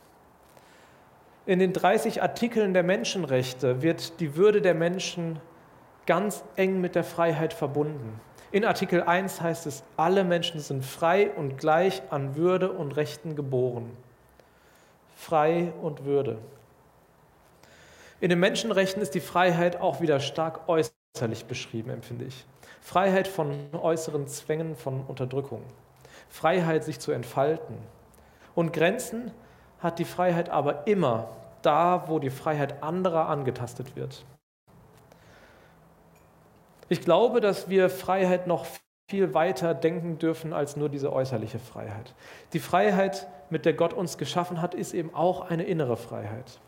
In 1.46 1.58
den 1.58 1.72
30 1.72 2.22
Artikeln 2.22 2.74
der 2.74 2.84
Menschenrechte 2.84 3.82
wird 3.82 4.20
die 4.20 4.36
Würde 4.36 4.62
der 4.62 4.74
Menschen 4.74 5.40
ganz 6.06 6.44
eng 6.56 6.80
mit 6.80 6.94
der 6.94 7.04
Freiheit 7.04 7.52
verbunden. 7.52 8.20
In 8.52 8.64
Artikel 8.64 9.02
1 9.02 9.40
heißt 9.40 9.66
es, 9.66 9.82
alle 9.96 10.22
Menschen 10.22 10.60
sind 10.60 10.84
frei 10.84 11.30
und 11.30 11.58
gleich 11.58 12.02
an 12.10 12.36
Würde 12.36 12.70
und 12.70 12.96
Rechten 12.96 13.34
geboren. 13.34 13.90
Frei 15.16 15.72
und 15.82 16.04
Würde. 16.04 16.38
In 18.20 18.30
den 18.30 18.38
Menschenrechten 18.40 19.02
ist 19.02 19.14
die 19.14 19.20
Freiheit 19.20 19.80
auch 19.80 20.00
wieder 20.00 20.20
stark 20.20 20.68
äußerlich 20.68 21.46
beschrieben, 21.46 21.90
empfinde 21.90 22.24
ich. 22.26 22.46
Freiheit 22.80 23.28
von 23.28 23.70
äußeren 23.72 24.26
Zwängen, 24.28 24.76
von 24.76 25.04
Unterdrückung. 25.06 25.62
Freiheit, 26.28 26.84
sich 26.84 27.00
zu 27.00 27.12
entfalten. 27.12 27.76
Und 28.54 28.72
Grenzen 28.72 29.32
hat 29.80 29.98
die 29.98 30.04
Freiheit 30.04 30.48
aber 30.48 30.86
immer 30.86 31.28
da, 31.62 32.04
wo 32.08 32.18
die 32.18 32.30
Freiheit 32.30 32.82
anderer 32.82 33.28
angetastet 33.28 33.96
wird. 33.96 34.24
Ich 36.88 37.00
glaube, 37.00 37.40
dass 37.40 37.68
wir 37.68 37.90
Freiheit 37.90 38.46
noch 38.46 38.66
viel 39.10 39.34
weiter 39.34 39.74
denken 39.74 40.18
dürfen 40.18 40.52
als 40.52 40.76
nur 40.76 40.88
diese 40.88 41.12
äußerliche 41.12 41.58
Freiheit. 41.58 42.14
Die 42.52 42.58
Freiheit, 42.58 43.26
mit 43.50 43.64
der 43.64 43.74
Gott 43.74 43.92
uns 43.92 44.18
geschaffen 44.18 44.60
hat, 44.62 44.74
ist 44.74 44.94
eben 44.94 45.14
auch 45.14 45.50
eine 45.50 45.64
innere 45.64 45.96
Freiheit. 45.96 46.60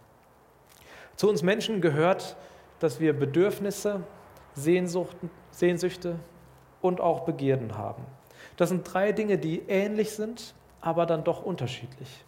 Zu 1.17 1.29
uns 1.29 1.43
Menschen 1.43 1.81
gehört, 1.81 2.37
dass 2.79 3.01
wir 3.01 3.13
Bedürfnisse, 3.19 4.03
Sehnsüchte 4.55 6.19
und 6.83 7.01
auch 7.01 7.21
Begierden 7.21 7.77
haben. 7.77 8.05
Das 8.57 8.69
sind 8.69 8.83
drei 8.93 9.13
Dinge, 9.13 9.39
die 9.39 9.63
ähnlich 9.69 10.13
sind, 10.13 10.55
aber 10.81 11.07
dann 11.07 11.25
doch 11.25 11.43
unterschiedlich. 11.43 12.25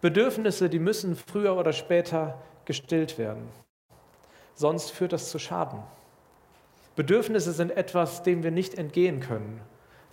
Bedürfnisse, 0.00 0.68
die 0.68 0.78
müssen 0.78 1.16
früher 1.16 1.56
oder 1.56 1.72
später 1.72 2.38
gestillt 2.66 3.18
werden. 3.18 3.48
Sonst 4.54 4.90
führt 4.90 5.12
das 5.12 5.30
zu 5.30 5.38
Schaden. 5.38 5.82
Bedürfnisse 6.94 7.52
sind 7.52 7.70
etwas, 7.76 8.22
dem 8.22 8.42
wir 8.42 8.50
nicht 8.50 8.76
entgehen 8.76 9.20
können. 9.20 9.60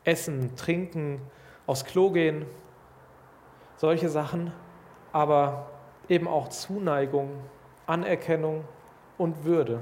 Essen, 0.04 0.56
trinken, 0.56 1.20
aufs 1.66 1.84
Klo 1.84 2.12
gehen, 2.12 2.46
solche 3.78 4.08
Sachen, 4.08 4.54
aber 5.12 5.70
eben 6.10 6.28
auch 6.28 6.50
Zuneigung, 6.50 7.32
Anerkennung 7.88 8.64
und 9.18 9.46
Würde. 9.46 9.82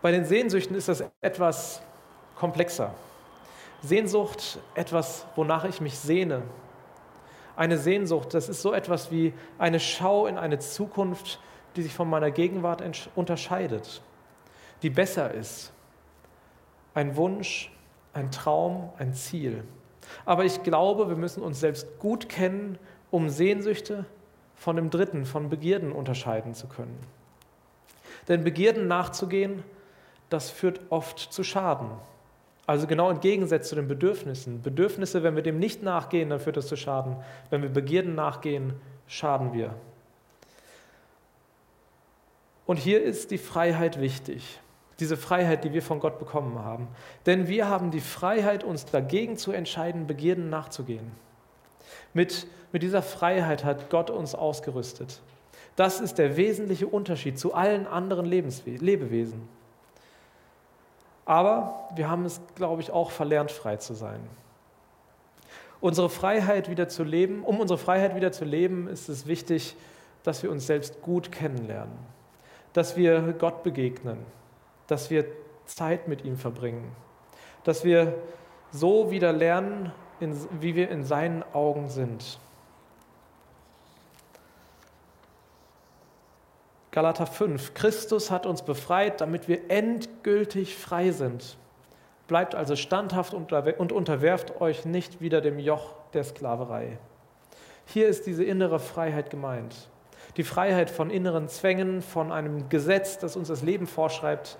Bei 0.00 0.12
den 0.12 0.24
Sehnsüchten 0.24 0.76
ist 0.76 0.88
das 0.88 1.04
etwas 1.20 1.82
komplexer. 2.36 2.94
Sehnsucht, 3.82 4.58
etwas, 4.74 5.26
wonach 5.36 5.64
ich 5.64 5.80
mich 5.80 5.98
sehne. 5.98 6.42
Eine 7.56 7.78
Sehnsucht, 7.78 8.34
das 8.34 8.48
ist 8.48 8.62
so 8.62 8.72
etwas 8.72 9.10
wie 9.10 9.32
eine 9.58 9.80
Schau 9.80 10.26
in 10.26 10.38
eine 10.38 10.58
Zukunft, 10.58 11.40
die 11.74 11.82
sich 11.82 11.92
von 11.92 12.08
meiner 12.08 12.30
Gegenwart 12.30 12.82
unterscheidet, 13.16 14.02
die 14.82 14.90
besser 14.90 15.32
ist. 15.34 15.72
Ein 16.94 17.16
Wunsch, 17.16 17.72
ein 18.12 18.30
Traum, 18.30 18.90
ein 18.98 19.14
Ziel. 19.14 19.64
Aber 20.24 20.44
ich 20.44 20.62
glaube, 20.62 21.08
wir 21.08 21.16
müssen 21.16 21.42
uns 21.42 21.60
selbst 21.60 21.98
gut 21.98 22.28
kennen, 22.28 22.78
um 23.10 23.28
Sehnsüchte 23.28 24.04
von 24.58 24.76
dem 24.76 24.90
dritten, 24.90 25.24
von 25.24 25.48
Begierden 25.48 25.92
unterscheiden 25.92 26.54
zu 26.54 26.66
können. 26.66 26.98
Denn 28.26 28.44
Begierden 28.44 28.88
nachzugehen, 28.88 29.62
das 30.28 30.50
führt 30.50 30.80
oft 30.90 31.18
zu 31.18 31.42
Schaden. 31.42 31.88
Also 32.66 32.86
genau 32.86 33.10
im 33.10 33.20
Gegensatz 33.20 33.70
zu 33.70 33.76
den 33.76 33.88
Bedürfnissen. 33.88 34.60
Bedürfnisse, 34.60 35.22
wenn 35.22 35.36
wir 35.36 35.42
dem 35.42 35.58
nicht 35.58 35.82
nachgehen, 35.82 36.28
dann 36.28 36.40
führt 36.40 36.58
das 36.58 36.66
zu 36.66 36.76
Schaden. 36.76 37.16
Wenn 37.48 37.62
wir 37.62 37.70
Begierden 37.70 38.14
nachgehen, 38.14 38.74
schaden 39.06 39.54
wir. 39.54 39.74
Und 42.66 42.76
hier 42.78 43.02
ist 43.02 43.30
die 43.30 43.38
Freiheit 43.38 43.98
wichtig. 43.98 44.60
Diese 45.00 45.16
Freiheit, 45.16 45.64
die 45.64 45.72
wir 45.72 45.80
von 45.80 46.00
Gott 46.00 46.18
bekommen 46.18 46.58
haben. 46.58 46.88
Denn 47.24 47.48
wir 47.48 47.68
haben 47.68 47.90
die 47.90 48.00
Freiheit, 48.00 48.64
uns 48.64 48.84
dagegen 48.84 49.38
zu 49.38 49.52
entscheiden, 49.52 50.06
Begierden 50.06 50.50
nachzugehen. 50.50 51.10
Mit, 52.14 52.46
mit 52.72 52.82
dieser 52.82 53.02
Freiheit 53.02 53.64
hat 53.64 53.90
Gott 53.90 54.10
uns 54.10 54.34
ausgerüstet. 54.34 55.20
Das 55.76 56.00
ist 56.00 56.18
der 56.18 56.36
wesentliche 56.36 56.86
Unterschied 56.86 57.38
zu 57.38 57.54
allen 57.54 57.86
anderen 57.86 58.26
Lebenswe 58.26 58.70
Lebewesen. 58.70 59.48
Aber 61.24 61.88
wir 61.94 62.08
haben 62.08 62.24
es, 62.24 62.40
glaube 62.54 62.82
ich, 62.82 62.90
auch 62.90 63.10
verlernt, 63.10 63.50
frei 63.52 63.76
zu 63.76 63.94
sein. 63.94 64.20
Unsere 65.80 66.10
Freiheit 66.10 66.68
wieder 66.68 66.88
zu 66.88 67.04
leben, 67.04 67.44
um 67.44 67.60
unsere 67.60 67.78
Freiheit 67.78 68.16
wieder 68.16 68.32
zu 68.32 68.44
leben, 68.44 68.88
ist 68.88 69.08
es 69.08 69.26
wichtig, 69.26 69.76
dass 70.24 70.42
wir 70.42 70.50
uns 70.50 70.66
selbst 70.66 71.00
gut 71.02 71.30
kennenlernen, 71.30 71.96
dass 72.72 72.96
wir 72.96 73.34
Gott 73.38 73.62
begegnen, 73.62 74.18
dass 74.88 75.10
wir 75.10 75.26
Zeit 75.66 76.08
mit 76.08 76.24
ihm 76.24 76.36
verbringen, 76.36 76.90
dass 77.62 77.84
wir 77.84 78.14
so 78.72 79.10
wieder 79.10 79.32
lernen, 79.32 79.92
in, 80.20 80.36
wie 80.60 80.74
wir 80.74 80.90
in 80.90 81.04
seinen 81.04 81.42
Augen 81.52 81.88
sind. 81.88 82.38
Galater 86.90 87.26
5. 87.26 87.74
Christus 87.74 88.30
hat 88.30 88.46
uns 88.46 88.62
befreit, 88.62 89.20
damit 89.20 89.46
wir 89.46 89.70
endgültig 89.70 90.76
frei 90.76 91.10
sind. 91.10 91.56
Bleibt 92.26 92.54
also 92.54 92.76
standhaft 92.76 93.34
und 93.34 93.92
unterwerft 93.92 94.60
euch 94.60 94.84
nicht 94.84 95.20
wieder 95.20 95.40
dem 95.40 95.58
Joch 95.58 95.94
der 96.12 96.24
Sklaverei. 96.24 96.98
Hier 97.86 98.08
ist 98.08 98.26
diese 98.26 98.44
innere 98.44 98.80
Freiheit 98.80 99.30
gemeint. 99.30 99.88
Die 100.36 100.44
Freiheit 100.44 100.90
von 100.90 101.10
inneren 101.10 101.48
Zwängen, 101.48 102.02
von 102.02 102.32
einem 102.32 102.68
Gesetz, 102.68 103.18
das 103.18 103.36
uns 103.36 103.48
das 103.48 103.62
Leben 103.62 103.86
vorschreibt 103.86 104.58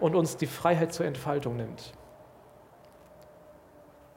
und 0.00 0.14
uns 0.14 0.36
die 0.36 0.46
Freiheit 0.46 0.92
zur 0.92 1.06
Entfaltung 1.06 1.56
nimmt. 1.56 1.92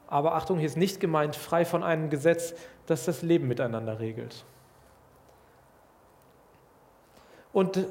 Aber 0.08 0.34
Achtung, 0.34 0.58
hier 0.58 0.66
ist 0.66 0.76
nicht 0.76 1.00
gemeint 1.00 1.36
frei 1.36 1.64
von 1.64 1.84
einem 1.84 2.10
Gesetz, 2.10 2.54
das 2.86 3.04
das 3.04 3.22
Leben 3.22 3.46
miteinander 3.46 4.00
regelt. 4.00 4.44
Und 7.52 7.86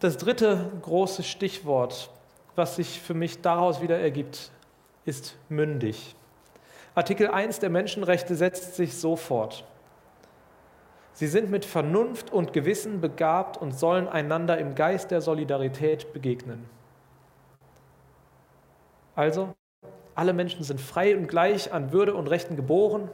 das 0.00 0.18
dritte 0.18 0.70
große 0.82 1.22
Stichwort, 1.22 2.10
was 2.54 2.76
sich 2.76 3.00
für 3.00 3.14
mich 3.14 3.40
daraus 3.40 3.80
wieder 3.80 3.98
ergibt, 3.98 4.50
ist 5.06 5.36
mündig. 5.48 6.14
Artikel 6.94 7.28
1 7.28 7.60
der 7.60 7.70
Menschenrechte 7.70 8.34
setzt 8.34 8.76
sich 8.76 8.96
so 8.96 9.16
fort. 9.16 9.64
Sie 11.14 11.26
sind 11.26 11.50
mit 11.50 11.64
Vernunft 11.64 12.32
und 12.32 12.52
Gewissen 12.52 13.00
begabt 13.00 13.56
und 13.56 13.72
sollen 13.72 14.08
einander 14.08 14.58
im 14.58 14.74
Geist 14.74 15.10
der 15.10 15.20
Solidarität 15.20 16.12
begegnen. 16.12 16.68
Also, 19.14 19.54
alle 20.14 20.32
Menschen 20.32 20.62
sind 20.64 20.80
frei 20.80 21.16
und 21.16 21.26
gleich 21.26 21.72
an 21.72 21.92
Würde 21.92 22.14
und 22.14 22.28
Rechten 22.28 22.56
geboren. 22.56 23.08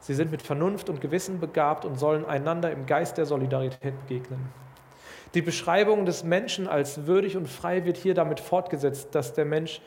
Sie 0.00 0.14
sind 0.14 0.30
mit 0.30 0.42
Vernunft 0.42 0.88
und 0.90 1.00
Gewissen 1.00 1.40
begabt 1.40 1.84
und 1.84 1.98
sollen 1.98 2.24
einander 2.24 2.70
im 2.70 2.86
Geist 2.86 3.16
der 3.16 3.26
Solidarität 3.26 3.98
begegnen. 4.06 4.48
Die 5.34 5.42
Beschreibung 5.42 6.06
des 6.06 6.22
Menschen 6.22 6.68
als 6.68 7.06
würdig 7.06 7.36
und 7.36 7.48
frei 7.48 7.84
wird 7.84 7.96
hier 7.96 8.14
damit 8.14 8.38
fortgesetzt, 8.38 9.14
dass 9.14 9.32
der 9.32 9.44
Mensch 9.44 9.80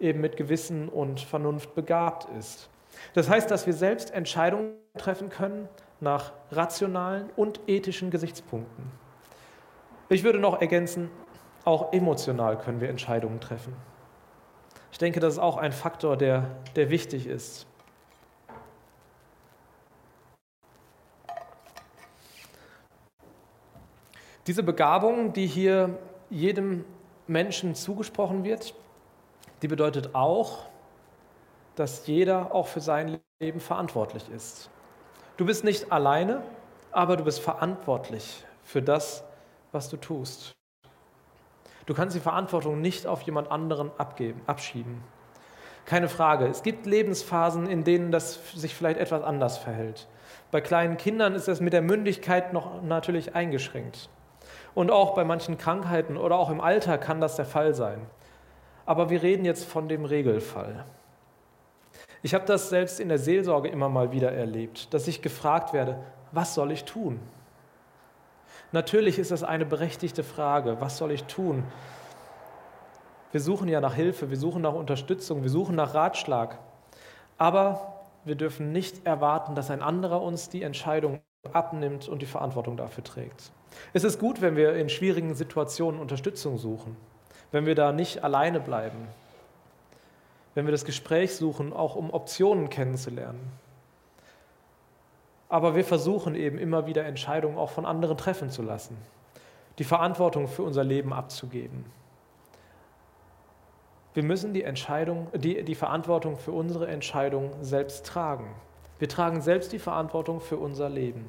eben 0.00 0.20
mit 0.20 0.36
Gewissen 0.36 0.88
und 0.88 1.20
Vernunft 1.20 1.74
begabt 1.74 2.26
ist. 2.36 2.68
Das 3.14 3.28
heißt, 3.28 3.50
dass 3.50 3.66
wir 3.66 3.74
selbst 3.74 4.12
Entscheidungen 4.12 4.72
treffen 4.98 5.28
können 5.28 5.68
nach 6.00 6.32
rationalen 6.50 7.30
und 7.36 7.60
ethischen 7.68 8.10
Gesichtspunkten. 8.10 8.84
Ich 10.08 10.24
würde 10.24 10.38
noch 10.38 10.60
ergänzen, 10.60 11.10
auch 11.64 11.92
emotional 11.92 12.58
können 12.58 12.80
wir 12.80 12.88
Entscheidungen 12.88 13.38
treffen. 13.40 13.74
Ich 14.92 14.98
denke, 14.98 15.20
das 15.20 15.34
ist 15.34 15.38
auch 15.38 15.56
ein 15.56 15.72
Faktor, 15.72 16.16
der, 16.16 16.50
der 16.76 16.90
wichtig 16.90 17.26
ist. 17.26 17.66
Diese 24.46 24.62
Begabung, 24.62 25.32
die 25.32 25.46
hier 25.46 25.98
jedem 26.28 26.84
Menschen 27.26 27.74
zugesprochen 27.74 28.44
wird, 28.44 28.74
die 29.62 29.68
bedeutet 29.68 30.14
auch, 30.14 30.66
dass 31.74 32.06
jeder 32.06 32.54
auch 32.54 32.66
für 32.66 32.80
sein 32.80 33.20
Leben 33.40 33.60
verantwortlich 33.60 34.28
ist. 34.28 34.68
Du 35.38 35.46
bist 35.46 35.64
nicht 35.64 35.90
alleine, 35.90 36.42
aber 36.90 37.16
du 37.16 37.24
bist 37.24 37.40
verantwortlich 37.40 38.44
für 38.62 38.82
das, 38.82 39.24
was 39.70 39.88
du 39.88 39.96
tust. 39.96 40.52
Du 41.86 41.94
kannst 41.94 42.14
die 42.14 42.20
Verantwortung 42.20 42.80
nicht 42.80 43.06
auf 43.06 43.22
jemand 43.22 43.50
anderen 43.50 43.90
abgeben, 43.98 44.40
abschieben. 44.46 45.02
Keine 45.84 46.08
Frage. 46.08 46.46
Es 46.46 46.62
gibt 46.62 46.86
Lebensphasen, 46.86 47.66
in 47.66 47.84
denen 47.84 48.12
das 48.12 48.38
sich 48.54 48.74
vielleicht 48.74 49.00
etwas 49.00 49.22
anders 49.22 49.58
verhält. 49.58 50.06
Bei 50.50 50.60
kleinen 50.60 50.96
Kindern 50.96 51.34
ist 51.34 51.48
das 51.48 51.60
mit 51.60 51.72
der 51.72 51.82
Mündigkeit 51.82 52.52
noch 52.52 52.82
natürlich 52.82 53.34
eingeschränkt. 53.34 54.08
Und 54.74 54.90
auch 54.90 55.14
bei 55.14 55.24
manchen 55.24 55.58
Krankheiten 55.58 56.16
oder 56.16 56.36
auch 56.36 56.50
im 56.50 56.60
Alter 56.60 56.98
kann 56.98 57.20
das 57.20 57.36
der 57.36 57.44
Fall 57.44 57.74
sein. 57.74 58.06
Aber 58.86 59.10
wir 59.10 59.22
reden 59.22 59.44
jetzt 59.44 59.64
von 59.64 59.88
dem 59.88 60.04
Regelfall. 60.04 60.84
Ich 62.22 62.34
habe 62.34 62.46
das 62.46 62.68
selbst 62.68 63.00
in 63.00 63.08
der 63.08 63.18
Seelsorge 63.18 63.68
immer 63.68 63.88
mal 63.88 64.12
wieder 64.12 64.32
erlebt, 64.32 64.94
dass 64.94 65.08
ich 65.08 65.22
gefragt 65.22 65.72
werde, 65.72 65.98
was 66.30 66.54
soll 66.54 66.70
ich 66.70 66.84
tun? 66.84 67.20
Natürlich 68.72 69.18
ist 69.18 69.30
das 69.30 69.42
eine 69.42 69.66
berechtigte 69.66 70.24
Frage, 70.24 70.80
was 70.80 70.96
soll 70.96 71.12
ich 71.12 71.24
tun? 71.24 71.62
Wir 73.30 73.40
suchen 73.40 73.68
ja 73.68 73.80
nach 73.80 73.94
Hilfe, 73.94 74.30
wir 74.30 74.36
suchen 74.36 74.62
nach 74.62 74.74
Unterstützung, 74.74 75.42
wir 75.42 75.50
suchen 75.50 75.76
nach 75.76 75.94
Ratschlag. 75.94 76.58
Aber 77.38 78.06
wir 78.24 78.34
dürfen 78.34 78.72
nicht 78.72 79.06
erwarten, 79.06 79.54
dass 79.54 79.70
ein 79.70 79.82
anderer 79.82 80.22
uns 80.22 80.48
die 80.48 80.62
Entscheidung 80.62 81.20
abnimmt 81.52 82.08
und 82.08 82.22
die 82.22 82.26
Verantwortung 82.26 82.76
dafür 82.76 83.04
trägt. 83.04 83.52
Es 83.92 84.04
ist 84.04 84.18
gut, 84.18 84.40
wenn 84.40 84.56
wir 84.56 84.74
in 84.74 84.88
schwierigen 84.88 85.34
Situationen 85.34 86.00
Unterstützung 86.00 86.58
suchen, 86.58 86.96
wenn 87.50 87.66
wir 87.66 87.74
da 87.74 87.92
nicht 87.92 88.22
alleine 88.22 88.60
bleiben, 88.60 89.08
wenn 90.54 90.66
wir 90.66 90.72
das 90.72 90.84
Gespräch 90.84 91.34
suchen, 91.34 91.72
auch 91.72 91.96
um 91.96 92.10
Optionen 92.10 92.68
kennenzulernen. 92.68 93.40
Aber 95.52 95.74
wir 95.74 95.84
versuchen 95.84 96.34
eben 96.34 96.56
immer 96.56 96.86
wieder 96.86 97.04
Entscheidungen 97.04 97.58
auch 97.58 97.68
von 97.68 97.84
anderen 97.84 98.16
treffen 98.16 98.48
zu 98.48 98.62
lassen, 98.62 98.96
die 99.78 99.84
Verantwortung 99.84 100.48
für 100.48 100.62
unser 100.62 100.82
Leben 100.82 101.12
abzugeben. 101.12 101.84
Wir 104.14 104.22
müssen 104.22 104.54
die, 104.54 104.62
Entscheidung, 104.62 105.26
die, 105.34 105.62
die 105.62 105.74
Verantwortung 105.74 106.38
für 106.38 106.52
unsere 106.52 106.86
Entscheidung 106.86 107.50
selbst 107.60 108.06
tragen. 108.06 108.46
Wir 108.98 109.10
tragen 109.10 109.42
selbst 109.42 109.72
die 109.72 109.78
Verantwortung 109.78 110.40
für 110.40 110.56
unser 110.56 110.88
Leben. 110.88 111.28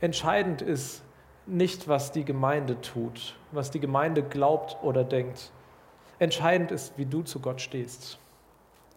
Entscheidend 0.00 0.62
ist 0.62 1.02
nicht, 1.44 1.88
was 1.88 2.10
die 2.10 2.24
Gemeinde 2.24 2.80
tut, 2.80 3.36
was 3.50 3.70
die 3.70 3.80
Gemeinde 3.80 4.22
glaubt 4.22 4.78
oder 4.82 5.04
denkt. 5.04 5.52
Entscheidend 6.18 6.70
ist, 6.70 6.96
wie 6.96 7.04
du 7.04 7.20
zu 7.20 7.38
Gott 7.38 7.60
stehst, 7.60 8.18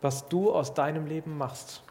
was 0.01 0.29
du 0.29 0.53
aus 0.53 0.73
deinem 0.73 1.07
Leben 1.07 1.37
machst. 1.37 1.83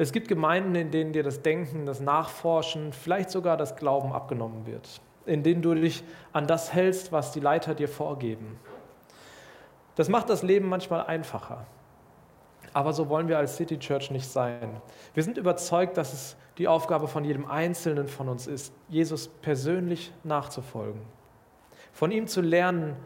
Es 0.00 0.12
gibt 0.12 0.28
Gemeinden, 0.28 0.74
in 0.74 0.90
denen 0.90 1.12
dir 1.12 1.22
das 1.22 1.42
Denken, 1.42 1.84
das 1.84 2.00
Nachforschen, 2.00 2.92
vielleicht 2.92 3.30
sogar 3.30 3.56
das 3.56 3.76
Glauben 3.76 4.12
abgenommen 4.12 4.66
wird 4.66 5.00
in 5.26 5.42
denen 5.42 5.62
du 5.62 5.74
dich 5.74 6.02
an 6.32 6.46
das 6.46 6.72
hältst, 6.72 7.12
was 7.12 7.32
die 7.32 7.40
Leiter 7.40 7.74
dir 7.74 7.88
vorgeben. 7.88 8.58
Das 9.94 10.08
macht 10.08 10.30
das 10.30 10.42
Leben 10.42 10.68
manchmal 10.68 11.06
einfacher. 11.06 11.66
Aber 12.72 12.92
so 12.92 13.08
wollen 13.08 13.28
wir 13.28 13.38
als 13.38 13.56
City 13.56 13.78
Church 13.78 14.10
nicht 14.10 14.28
sein. 14.28 14.80
Wir 15.14 15.22
sind 15.22 15.36
überzeugt, 15.36 15.96
dass 15.96 16.12
es 16.12 16.36
die 16.58 16.68
Aufgabe 16.68 17.08
von 17.08 17.24
jedem 17.24 17.46
Einzelnen 17.50 18.06
von 18.06 18.28
uns 18.28 18.46
ist, 18.46 18.72
Jesus 18.88 19.28
persönlich 19.28 20.12
nachzufolgen. 20.22 21.02
Von 21.92 22.12
ihm 22.12 22.26
zu 22.26 22.40
lernen, 22.40 22.96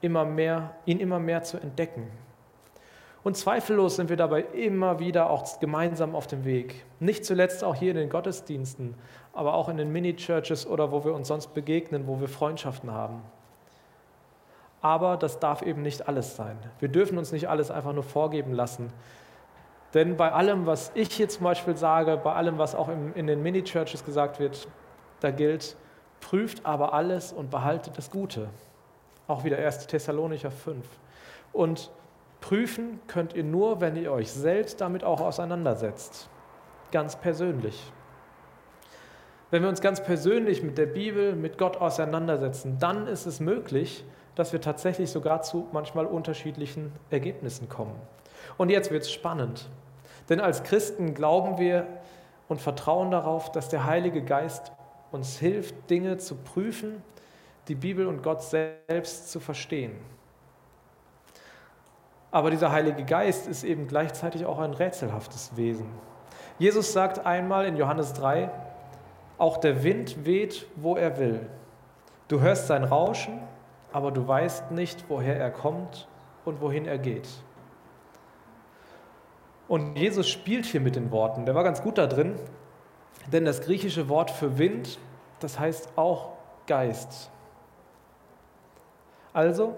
immer 0.00 0.24
mehr, 0.24 0.74
ihn 0.84 0.98
immer 0.98 1.20
mehr 1.20 1.42
zu 1.42 1.58
entdecken. 1.58 2.10
Und 3.24 3.36
zweifellos 3.36 3.96
sind 3.96 4.08
wir 4.08 4.16
dabei 4.16 4.40
immer 4.40 4.98
wieder 4.98 5.30
auch 5.30 5.60
gemeinsam 5.60 6.16
auf 6.16 6.26
dem 6.26 6.44
Weg. 6.44 6.84
Nicht 6.98 7.24
zuletzt 7.24 7.62
auch 7.62 7.74
hier 7.74 7.92
in 7.92 7.96
den 7.96 8.10
Gottesdiensten, 8.10 8.94
aber 9.32 9.54
auch 9.54 9.68
in 9.68 9.76
den 9.76 9.92
Mini-Churches 9.92 10.66
oder 10.66 10.90
wo 10.90 11.04
wir 11.04 11.14
uns 11.14 11.28
sonst 11.28 11.54
begegnen, 11.54 12.08
wo 12.08 12.20
wir 12.20 12.28
Freundschaften 12.28 12.90
haben. 12.90 13.22
Aber 14.80 15.16
das 15.16 15.38
darf 15.38 15.62
eben 15.62 15.82
nicht 15.82 16.08
alles 16.08 16.34
sein. 16.34 16.58
Wir 16.80 16.88
dürfen 16.88 17.16
uns 17.16 17.30
nicht 17.30 17.48
alles 17.48 17.70
einfach 17.70 17.92
nur 17.92 18.02
vorgeben 18.02 18.52
lassen. 18.52 18.92
Denn 19.94 20.16
bei 20.16 20.32
allem, 20.32 20.66
was 20.66 20.90
ich 20.94 21.18
jetzt 21.18 21.36
zum 21.36 21.44
Beispiel 21.44 21.76
sage, 21.76 22.16
bei 22.16 22.32
allem, 22.32 22.58
was 22.58 22.74
auch 22.74 22.88
in 22.88 23.26
den 23.28 23.42
Mini-Churches 23.42 24.04
gesagt 24.04 24.40
wird, 24.40 24.66
da 25.20 25.30
gilt, 25.30 25.76
prüft 26.20 26.66
aber 26.66 26.92
alles 26.94 27.32
und 27.32 27.50
behaltet 27.50 27.96
das 27.96 28.10
Gute. 28.10 28.48
Auch 29.28 29.44
wieder 29.44 29.58
1. 29.58 29.86
Thessalonicher 29.86 30.50
5. 30.50 30.84
Und 31.52 31.90
prüfen 32.42 33.00
könnt 33.06 33.32
ihr 33.32 33.44
nur, 33.44 33.80
wenn 33.80 33.96
ihr 33.96 34.12
euch 34.12 34.30
selbst 34.30 34.82
damit 34.82 35.02
auch 35.02 35.22
auseinandersetzt. 35.22 36.28
Ganz 36.90 37.16
persönlich. 37.16 37.90
Wenn 39.50 39.62
wir 39.62 39.70
uns 39.70 39.80
ganz 39.80 40.02
persönlich 40.02 40.62
mit 40.62 40.76
der 40.76 40.86
Bibel, 40.86 41.34
mit 41.34 41.56
Gott 41.56 41.78
auseinandersetzen, 41.78 42.76
dann 42.78 43.06
ist 43.06 43.24
es 43.24 43.40
möglich, 43.40 44.04
dass 44.34 44.52
wir 44.52 44.60
tatsächlich 44.60 45.10
sogar 45.10 45.42
zu 45.42 45.68
manchmal 45.72 46.06
unterschiedlichen 46.06 46.92
Ergebnissen 47.10 47.68
kommen. 47.68 47.94
Und 48.58 48.70
jetzt 48.70 48.90
wird 48.90 49.02
es 49.02 49.12
spannend. 49.12 49.68
Denn 50.28 50.40
als 50.40 50.62
Christen 50.62 51.14
glauben 51.14 51.58
wir 51.58 51.86
und 52.48 52.60
vertrauen 52.60 53.10
darauf, 53.10 53.52
dass 53.52 53.68
der 53.68 53.86
Heilige 53.86 54.22
Geist 54.22 54.72
uns 55.10 55.38
hilft, 55.38 55.90
Dinge 55.90 56.16
zu 56.16 56.36
prüfen, 56.36 57.02
die 57.68 57.74
Bibel 57.74 58.06
und 58.06 58.22
Gott 58.22 58.42
selbst 58.42 59.30
zu 59.30 59.38
verstehen. 59.38 59.92
Aber 62.32 62.50
dieser 62.50 62.72
Heilige 62.72 63.04
Geist 63.04 63.46
ist 63.46 63.62
eben 63.62 63.86
gleichzeitig 63.86 64.46
auch 64.46 64.58
ein 64.58 64.72
rätselhaftes 64.72 65.56
Wesen. 65.56 65.86
Jesus 66.58 66.92
sagt 66.92 67.24
einmal 67.24 67.66
in 67.66 67.76
Johannes 67.76 68.14
3, 68.14 68.50
auch 69.38 69.58
der 69.58 69.84
Wind 69.84 70.24
weht, 70.24 70.66
wo 70.76 70.96
er 70.96 71.18
will. 71.18 71.46
Du 72.28 72.40
hörst 72.40 72.66
sein 72.66 72.84
Rauschen, 72.84 73.38
aber 73.92 74.10
du 74.10 74.26
weißt 74.26 74.70
nicht, 74.70 75.04
woher 75.08 75.38
er 75.38 75.50
kommt 75.50 76.08
und 76.44 76.60
wohin 76.60 76.86
er 76.86 76.98
geht. 76.98 77.28
Und 79.68 79.96
Jesus 79.96 80.28
spielt 80.28 80.64
hier 80.64 80.80
mit 80.80 80.96
den 80.96 81.10
Worten. 81.10 81.44
Der 81.44 81.54
war 81.54 81.64
ganz 81.64 81.82
gut 81.82 81.98
da 81.98 82.06
drin, 82.06 82.36
denn 83.30 83.44
das 83.44 83.60
griechische 83.60 84.08
Wort 84.08 84.30
für 84.30 84.58
Wind, 84.58 84.98
das 85.40 85.58
heißt 85.58 85.90
auch 85.96 86.32
Geist. 86.66 87.30
Also, 89.32 89.74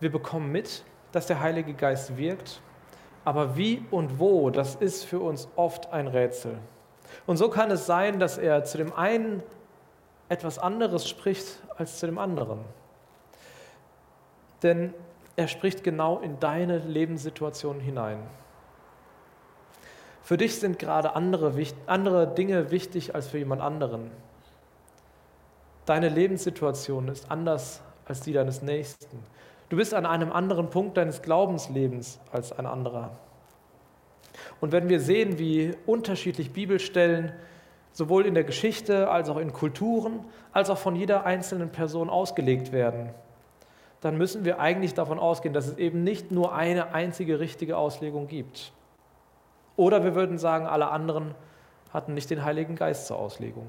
wir 0.00 0.12
bekommen 0.12 0.52
mit, 0.52 0.84
dass 1.12 1.26
der 1.26 1.40
Heilige 1.40 1.74
Geist 1.74 2.16
wirkt, 2.16 2.60
aber 3.24 3.56
wie 3.56 3.84
und 3.90 4.18
wo, 4.18 4.50
das 4.50 4.74
ist 4.76 5.04
für 5.04 5.20
uns 5.20 5.48
oft 5.56 5.92
ein 5.92 6.06
Rätsel. 6.06 6.58
Und 7.26 7.36
so 7.36 7.48
kann 7.48 7.70
es 7.70 7.86
sein, 7.86 8.18
dass 8.18 8.38
er 8.38 8.64
zu 8.64 8.78
dem 8.78 8.92
einen 8.94 9.42
etwas 10.28 10.58
anderes 10.58 11.08
spricht 11.08 11.46
als 11.76 11.98
zu 11.98 12.06
dem 12.06 12.18
anderen. 12.18 12.60
Denn 14.62 14.92
er 15.36 15.48
spricht 15.48 15.84
genau 15.84 16.18
in 16.18 16.40
deine 16.40 16.78
Lebenssituation 16.78 17.80
hinein. 17.80 18.18
Für 20.22 20.36
dich 20.36 20.58
sind 20.58 20.78
gerade 20.78 21.14
andere, 21.14 21.54
andere 21.86 22.26
Dinge 22.34 22.70
wichtig 22.70 23.14
als 23.14 23.28
für 23.28 23.38
jemand 23.38 23.62
anderen. 23.62 24.10
Deine 25.86 26.10
Lebenssituation 26.10 27.08
ist 27.08 27.30
anders 27.30 27.80
als 28.04 28.20
die 28.20 28.32
deines 28.32 28.60
Nächsten. 28.60 29.24
Du 29.68 29.76
bist 29.76 29.92
an 29.92 30.06
einem 30.06 30.32
anderen 30.32 30.70
Punkt 30.70 30.96
deines 30.96 31.22
Glaubenslebens 31.22 32.18
als 32.32 32.52
ein 32.52 32.66
anderer. 32.66 33.10
Und 34.60 34.72
wenn 34.72 34.88
wir 34.88 35.00
sehen, 35.00 35.38
wie 35.38 35.74
unterschiedlich 35.86 36.52
Bibelstellen 36.52 37.32
sowohl 37.92 38.26
in 38.26 38.34
der 38.34 38.44
Geschichte 38.44 39.10
als 39.10 39.28
auch 39.28 39.36
in 39.36 39.52
Kulturen, 39.52 40.20
als 40.52 40.70
auch 40.70 40.78
von 40.78 40.96
jeder 40.96 41.26
einzelnen 41.26 41.70
Person 41.70 42.08
ausgelegt 42.08 42.72
werden, 42.72 43.10
dann 44.00 44.16
müssen 44.16 44.44
wir 44.44 44.60
eigentlich 44.60 44.94
davon 44.94 45.18
ausgehen, 45.18 45.52
dass 45.52 45.66
es 45.66 45.76
eben 45.76 46.04
nicht 46.04 46.30
nur 46.30 46.54
eine 46.54 46.94
einzige 46.94 47.40
richtige 47.40 47.76
Auslegung 47.76 48.28
gibt. 48.28 48.72
Oder 49.76 50.04
wir 50.04 50.14
würden 50.14 50.38
sagen, 50.38 50.66
alle 50.66 50.90
anderen 50.90 51.34
hatten 51.92 52.14
nicht 52.14 52.30
den 52.30 52.44
Heiligen 52.44 52.76
Geist 52.76 53.06
zur 53.06 53.18
Auslegung. 53.18 53.66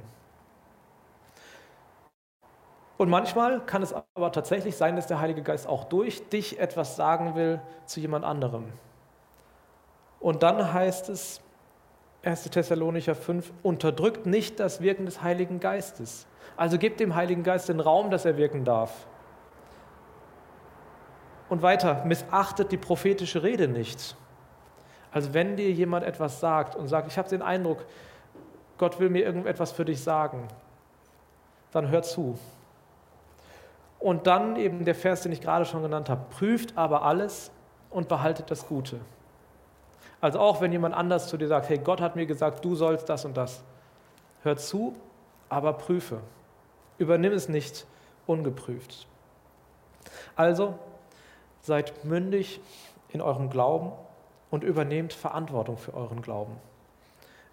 Und 3.00 3.10
manchmal 3.10 3.62
kann 3.66 3.82
es 3.82 3.94
aber 3.94 4.30
tatsächlich 4.34 4.76
sein, 4.76 4.98
dass 4.98 5.08
der 5.08 5.22
Heilige 5.22 5.42
Geist 5.42 5.68
auch 5.68 5.86
durch 5.86 6.28
dich 6.28 6.60
etwas 6.60 6.98
sagen 6.98 7.34
will 7.34 7.62
zu 7.86 8.02
jemand 8.02 8.26
anderem. 8.26 8.66
Und 10.20 10.44
dann 10.44 10.74
heißt 10.74 11.08
es, 11.08 11.40
1. 12.24 12.44
Thessalonicher 12.50 13.16
5, 13.16 13.54
unterdrückt 13.64 14.26
nicht 14.26 14.60
das 14.60 14.82
Wirken 14.82 15.06
des 15.06 15.22
Heiligen 15.22 15.62
Geistes. 15.62 16.28
Also 16.58 16.78
gebt 16.78 17.00
dem 17.00 17.16
Heiligen 17.16 17.44
Geist 17.44 17.70
den 17.70 17.80
Raum, 17.80 18.12
dass 18.12 18.26
er 18.26 18.36
wirken 18.36 18.66
darf. 18.66 19.08
Und 21.48 21.62
weiter, 21.62 22.04
missachtet 22.04 22.70
die 22.74 22.78
prophetische 22.78 23.44
Rede 23.44 23.70
nicht. 23.70 24.18
Also 25.14 25.34
wenn 25.34 25.56
dir 25.56 25.72
jemand 25.72 26.06
etwas 26.06 26.42
sagt 26.42 26.76
und 26.76 26.90
sagt, 26.90 27.08
ich 27.08 27.18
habe 27.18 27.30
den 27.30 27.44
Eindruck, 27.44 27.86
Gott 28.78 29.00
will 29.00 29.10
mir 29.10 29.24
irgendetwas 29.24 29.72
für 29.72 29.86
dich 29.86 30.04
sagen, 30.04 30.50
dann 31.72 31.88
hör 31.88 32.02
zu. 32.02 32.38
Und 34.00 34.28
dann 34.28 34.56
eben 34.56 34.86
der 34.86 34.96
Vers, 34.96 35.22
den 35.22 35.32
ich 35.32 35.42
gerade 35.42 35.66
schon 35.66 35.82
genannt 35.82 36.10
habe, 36.10 36.22
prüft 36.30 36.78
aber 36.78 37.04
alles 37.04 37.52
und 37.90 38.08
behaltet 38.08 38.50
das 38.50 38.68
Gute. 38.68 39.00
Also 40.22 40.40
auch 40.40 40.62
wenn 40.62 40.72
jemand 40.72 40.96
anders 40.96 41.28
zu 41.28 41.38
dir 41.38 41.48
sagt, 41.48 41.70
hey, 41.70 41.78
Gott 41.78 42.02
hat 42.02 42.16
mir 42.16 42.26
gesagt, 42.26 42.64
du 42.64 42.76
sollst 42.76 43.10
das 43.10 43.26
und 43.26 43.36
das. 43.36 43.62
Hör 44.44 44.58
zu, 44.58 44.96
aber 45.50 45.74
prüfe. 45.74 46.20
Übernimm 46.98 47.34
es 47.34 47.50
nicht 47.50 47.86
ungeprüft. 48.26 49.08
Also, 50.36 50.76
Seid 51.62 52.06
mündig 52.06 52.62
in 53.10 53.22
eurem 53.22 53.50
Glauben 53.50 53.92
und 54.50 54.64
übernehmt 54.64 55.14
Verantwortung 55.14 55.78
für 55.78 55.94
euren 55.94 56.22
Glauben. 56.22 56.56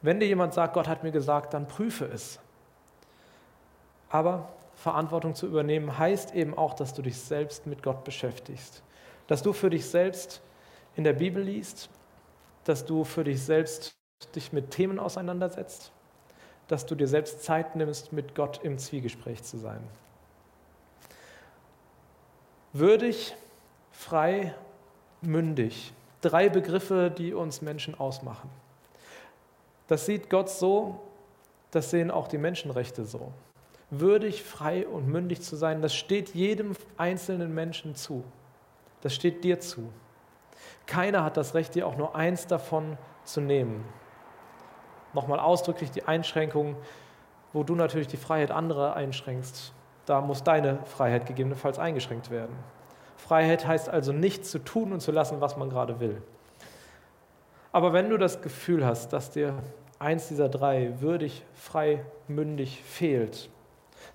Wenn 0.03 0.21
dir 0.21 0.27
jemand 0.27 0.55
sagt, 0.55 0.75
Gott 0.75 0.89
hat 0.89 1.03
mir 1.03 1.13
gesagt, 1.13 1.55
dann 1.55 1.67
prüfe 1.67 2.05
es. 2.05 2.39
Aber 4.09 4.49
Verantwortung 4.77 5.35
zu 5.35 5.47
übernehmen 5.47 5.99
heißt 5.99 6.35
eben 6.35 6.57
auch, 6.57 6.75
dass 6.75 6.95
du 6.95 7.03
dich 7.03 7.19
selbst 7.19 7.67
mit 7.67 7.83
Gott 7.83 8.05
beschäftigst. 8.05 8.83
Dass 9.27 9.43
du 9.43 9.53
für 9.53 9.71
dich 9.71 9.87
selbst 9.87 10.43
in 10.95 11.03
der 11.03 11.15
Bibel 11.15 11.43
liest, 11.43 11.89
dass 12.65 12.85
du 12.85 13.05
für 13.05 13.25
dich 13.25 13.43
selbst 13.43 13.97
dich 14.35 14.53
mit 14.53 14.71
Themen 14.71 14.99
auseinandersetzt, 14.99 15.93
dass 16.69 16.87
du 16.87 16.95
dir 16.95 17.09
selbst 17.09 17.43
Zeit 17.43 17.75
nimmst, 17.75 18.13
mit 18.13 18.35
Gott 18.35 18.61
im 18.63 18.79
Zwiegespräch 18.79 19.43
zu 19.43 19.57
sein. 19.57 19.83
Würdig, 22.73 23.35
frei, 23.91 24.55
mündig. 25.23 25.93
Drei 26.21 26.49
Begriffe, 26.49 27.11
die 27.11 27.33
uns 27.35 27.63
Menschen 27.63 27.99
ausmachen. 27.99 28.51
Das 29.87 30.07
sieht 30.07 30.29
Gott 30.29 30.51
so, 30.51 31.01
das 31.71 31.91
sehen 31.91 32.11
auch 32.11 32.29
die 32.29 32.39
Menschenrechte 32.39 33.05
so. 33.05 33.33
Würdig, 33.91 34.43
frei 34.43 34.87
und 34.87 35.09
mündig 35.09 35.43
zu 35.43 35.55
sein, 35.57 35.81
das 35.81 35.95
steht 35.95 36.35
jedem 36.35 36.73
einzelnen 36.97 37.55
Menschen 37.55 37.95
zu. 37.95 38.25
Das 39.03 39.15
steht 39.15 39.45
dir 39.45 39.61
zu. 39.61 39.93
Keiner 40.87 41.23
hat 41.25 41.37
das 41.37 41.55
Recht, 41.55 41.75
dir 41.75 41.87
auch 41.87 41.97
nur 41.97 42.17
eins 42.17 42.47
davon 42.47 42.99
zu 43.25 43.41
nehmen. 43.41 43.85
Nochmal 45.13 45.39
ausdrücklich 45.39 45.91
die 45.91 46.05
Einschränkung, 46.05 46.77
wo 47.53 47.63
du 47.63 47.75
natürlich 47.75 48.09
die 48.09 48.17
Freiheit 48.17 48.51
anderer 48.51 48.95
einschränkst. 48.95 49.73
Da 50.05 50.21
muss 50.21 50.43
deine 50.43 50.79
Freiheit 50.85 51.27
gegebenenfalls 51.27 51.79
eingeschränkt 51.79 52.31
werden. 52.31 52.57
Freiheit 53.17 53.67
heißt 53.67 53.89
also 53.89 54.13
nicht 54.13 54.45
zu 54.45 54.59
tun 54.59 54.93
und 54.93 55.01
zu 55.01 55.11
lassen, 55.11 55.41
was 55.41 55.57
man 55.57 55.71
gerade 55.71 56.01
will. 56.01 56.23
Aber 57.73 57.93
wenn 57.93 58.11
du 58.11 58.17
das 58.17 58.43
Gefühl 58.43 58.85
hast, 58.85 59.13
dass 59.13 59.31
dir 59.31 59.55
eins 59.99 60.29
dieser 60.29 60.49
drei 60.49 61.01
würdig, 61.01 61.45
frei, 61.55 62.05
mündig 62.29 62.83
fehlt, 62.83 63.51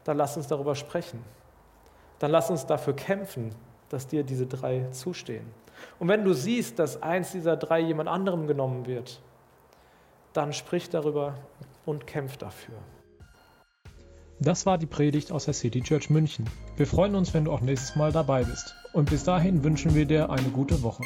dann 0.03 0.17
lass 0.17 0.37
uns 0.37 0.47
darüber 0.47 0.75
sprechen. 0.75 1.23
Dann 2.19 2.31
lass 2.31 2.49
uns 2.49 2.65
dafür 2.65 2.95
kämpfen, 2.95 3.55
dass 3.89 4.07
dir 4.07 4.23
diese 4.23 4.45
drei 4.45 4.87
zustehen. 4.91 5.45
Und 5.99 6.07
wenn 6.07 6.23
du 6.23 6.33
siehst, 6.33 6.79
dass 6.79 7.01
eins 7.01 7.31
dieser 7.31 7.57
drei 7.57 7.79
jemand 7.79 8.09
anderem 8.09 8.47
genommen 8.47 8.85
wird, 8.85 9.21
dann 10.33 10.53
sprich 10.53 10.89
darüber 10.89 11.35
und 11.85 12.07
kämpf 12.07 12.37
dafür. 12.37 12.75
Das 14.39 14.65
war 14.65 14.77
die 14.77 14.87
Predigt 14.87 15.31
aus 15.31 15.45
der 15.45 15.53
City 15.53 15.81
Church 15.81 16.09
München. 16.09 16.49
Wir 16.75 16.87
freuen 16.87 17.15
uns, 17.15 17.33
wenn 17.33 17.45
du 17.45 17.51
auch 17.51 17.61
nächstes 17.61 17.95
Mal 17.95 18.11
dabei 18.11 18.43
bist. 18.43 18.75
Und 18.93 19.09
bis 19.09 19.23
dahin 19.23 19.63
wünschen 19.63 19.93
wir 19.93 20.05
dir 20.05 20.29
eine 20.29 20.49
gute 20.49 20.81
Woche. 20.81 21.03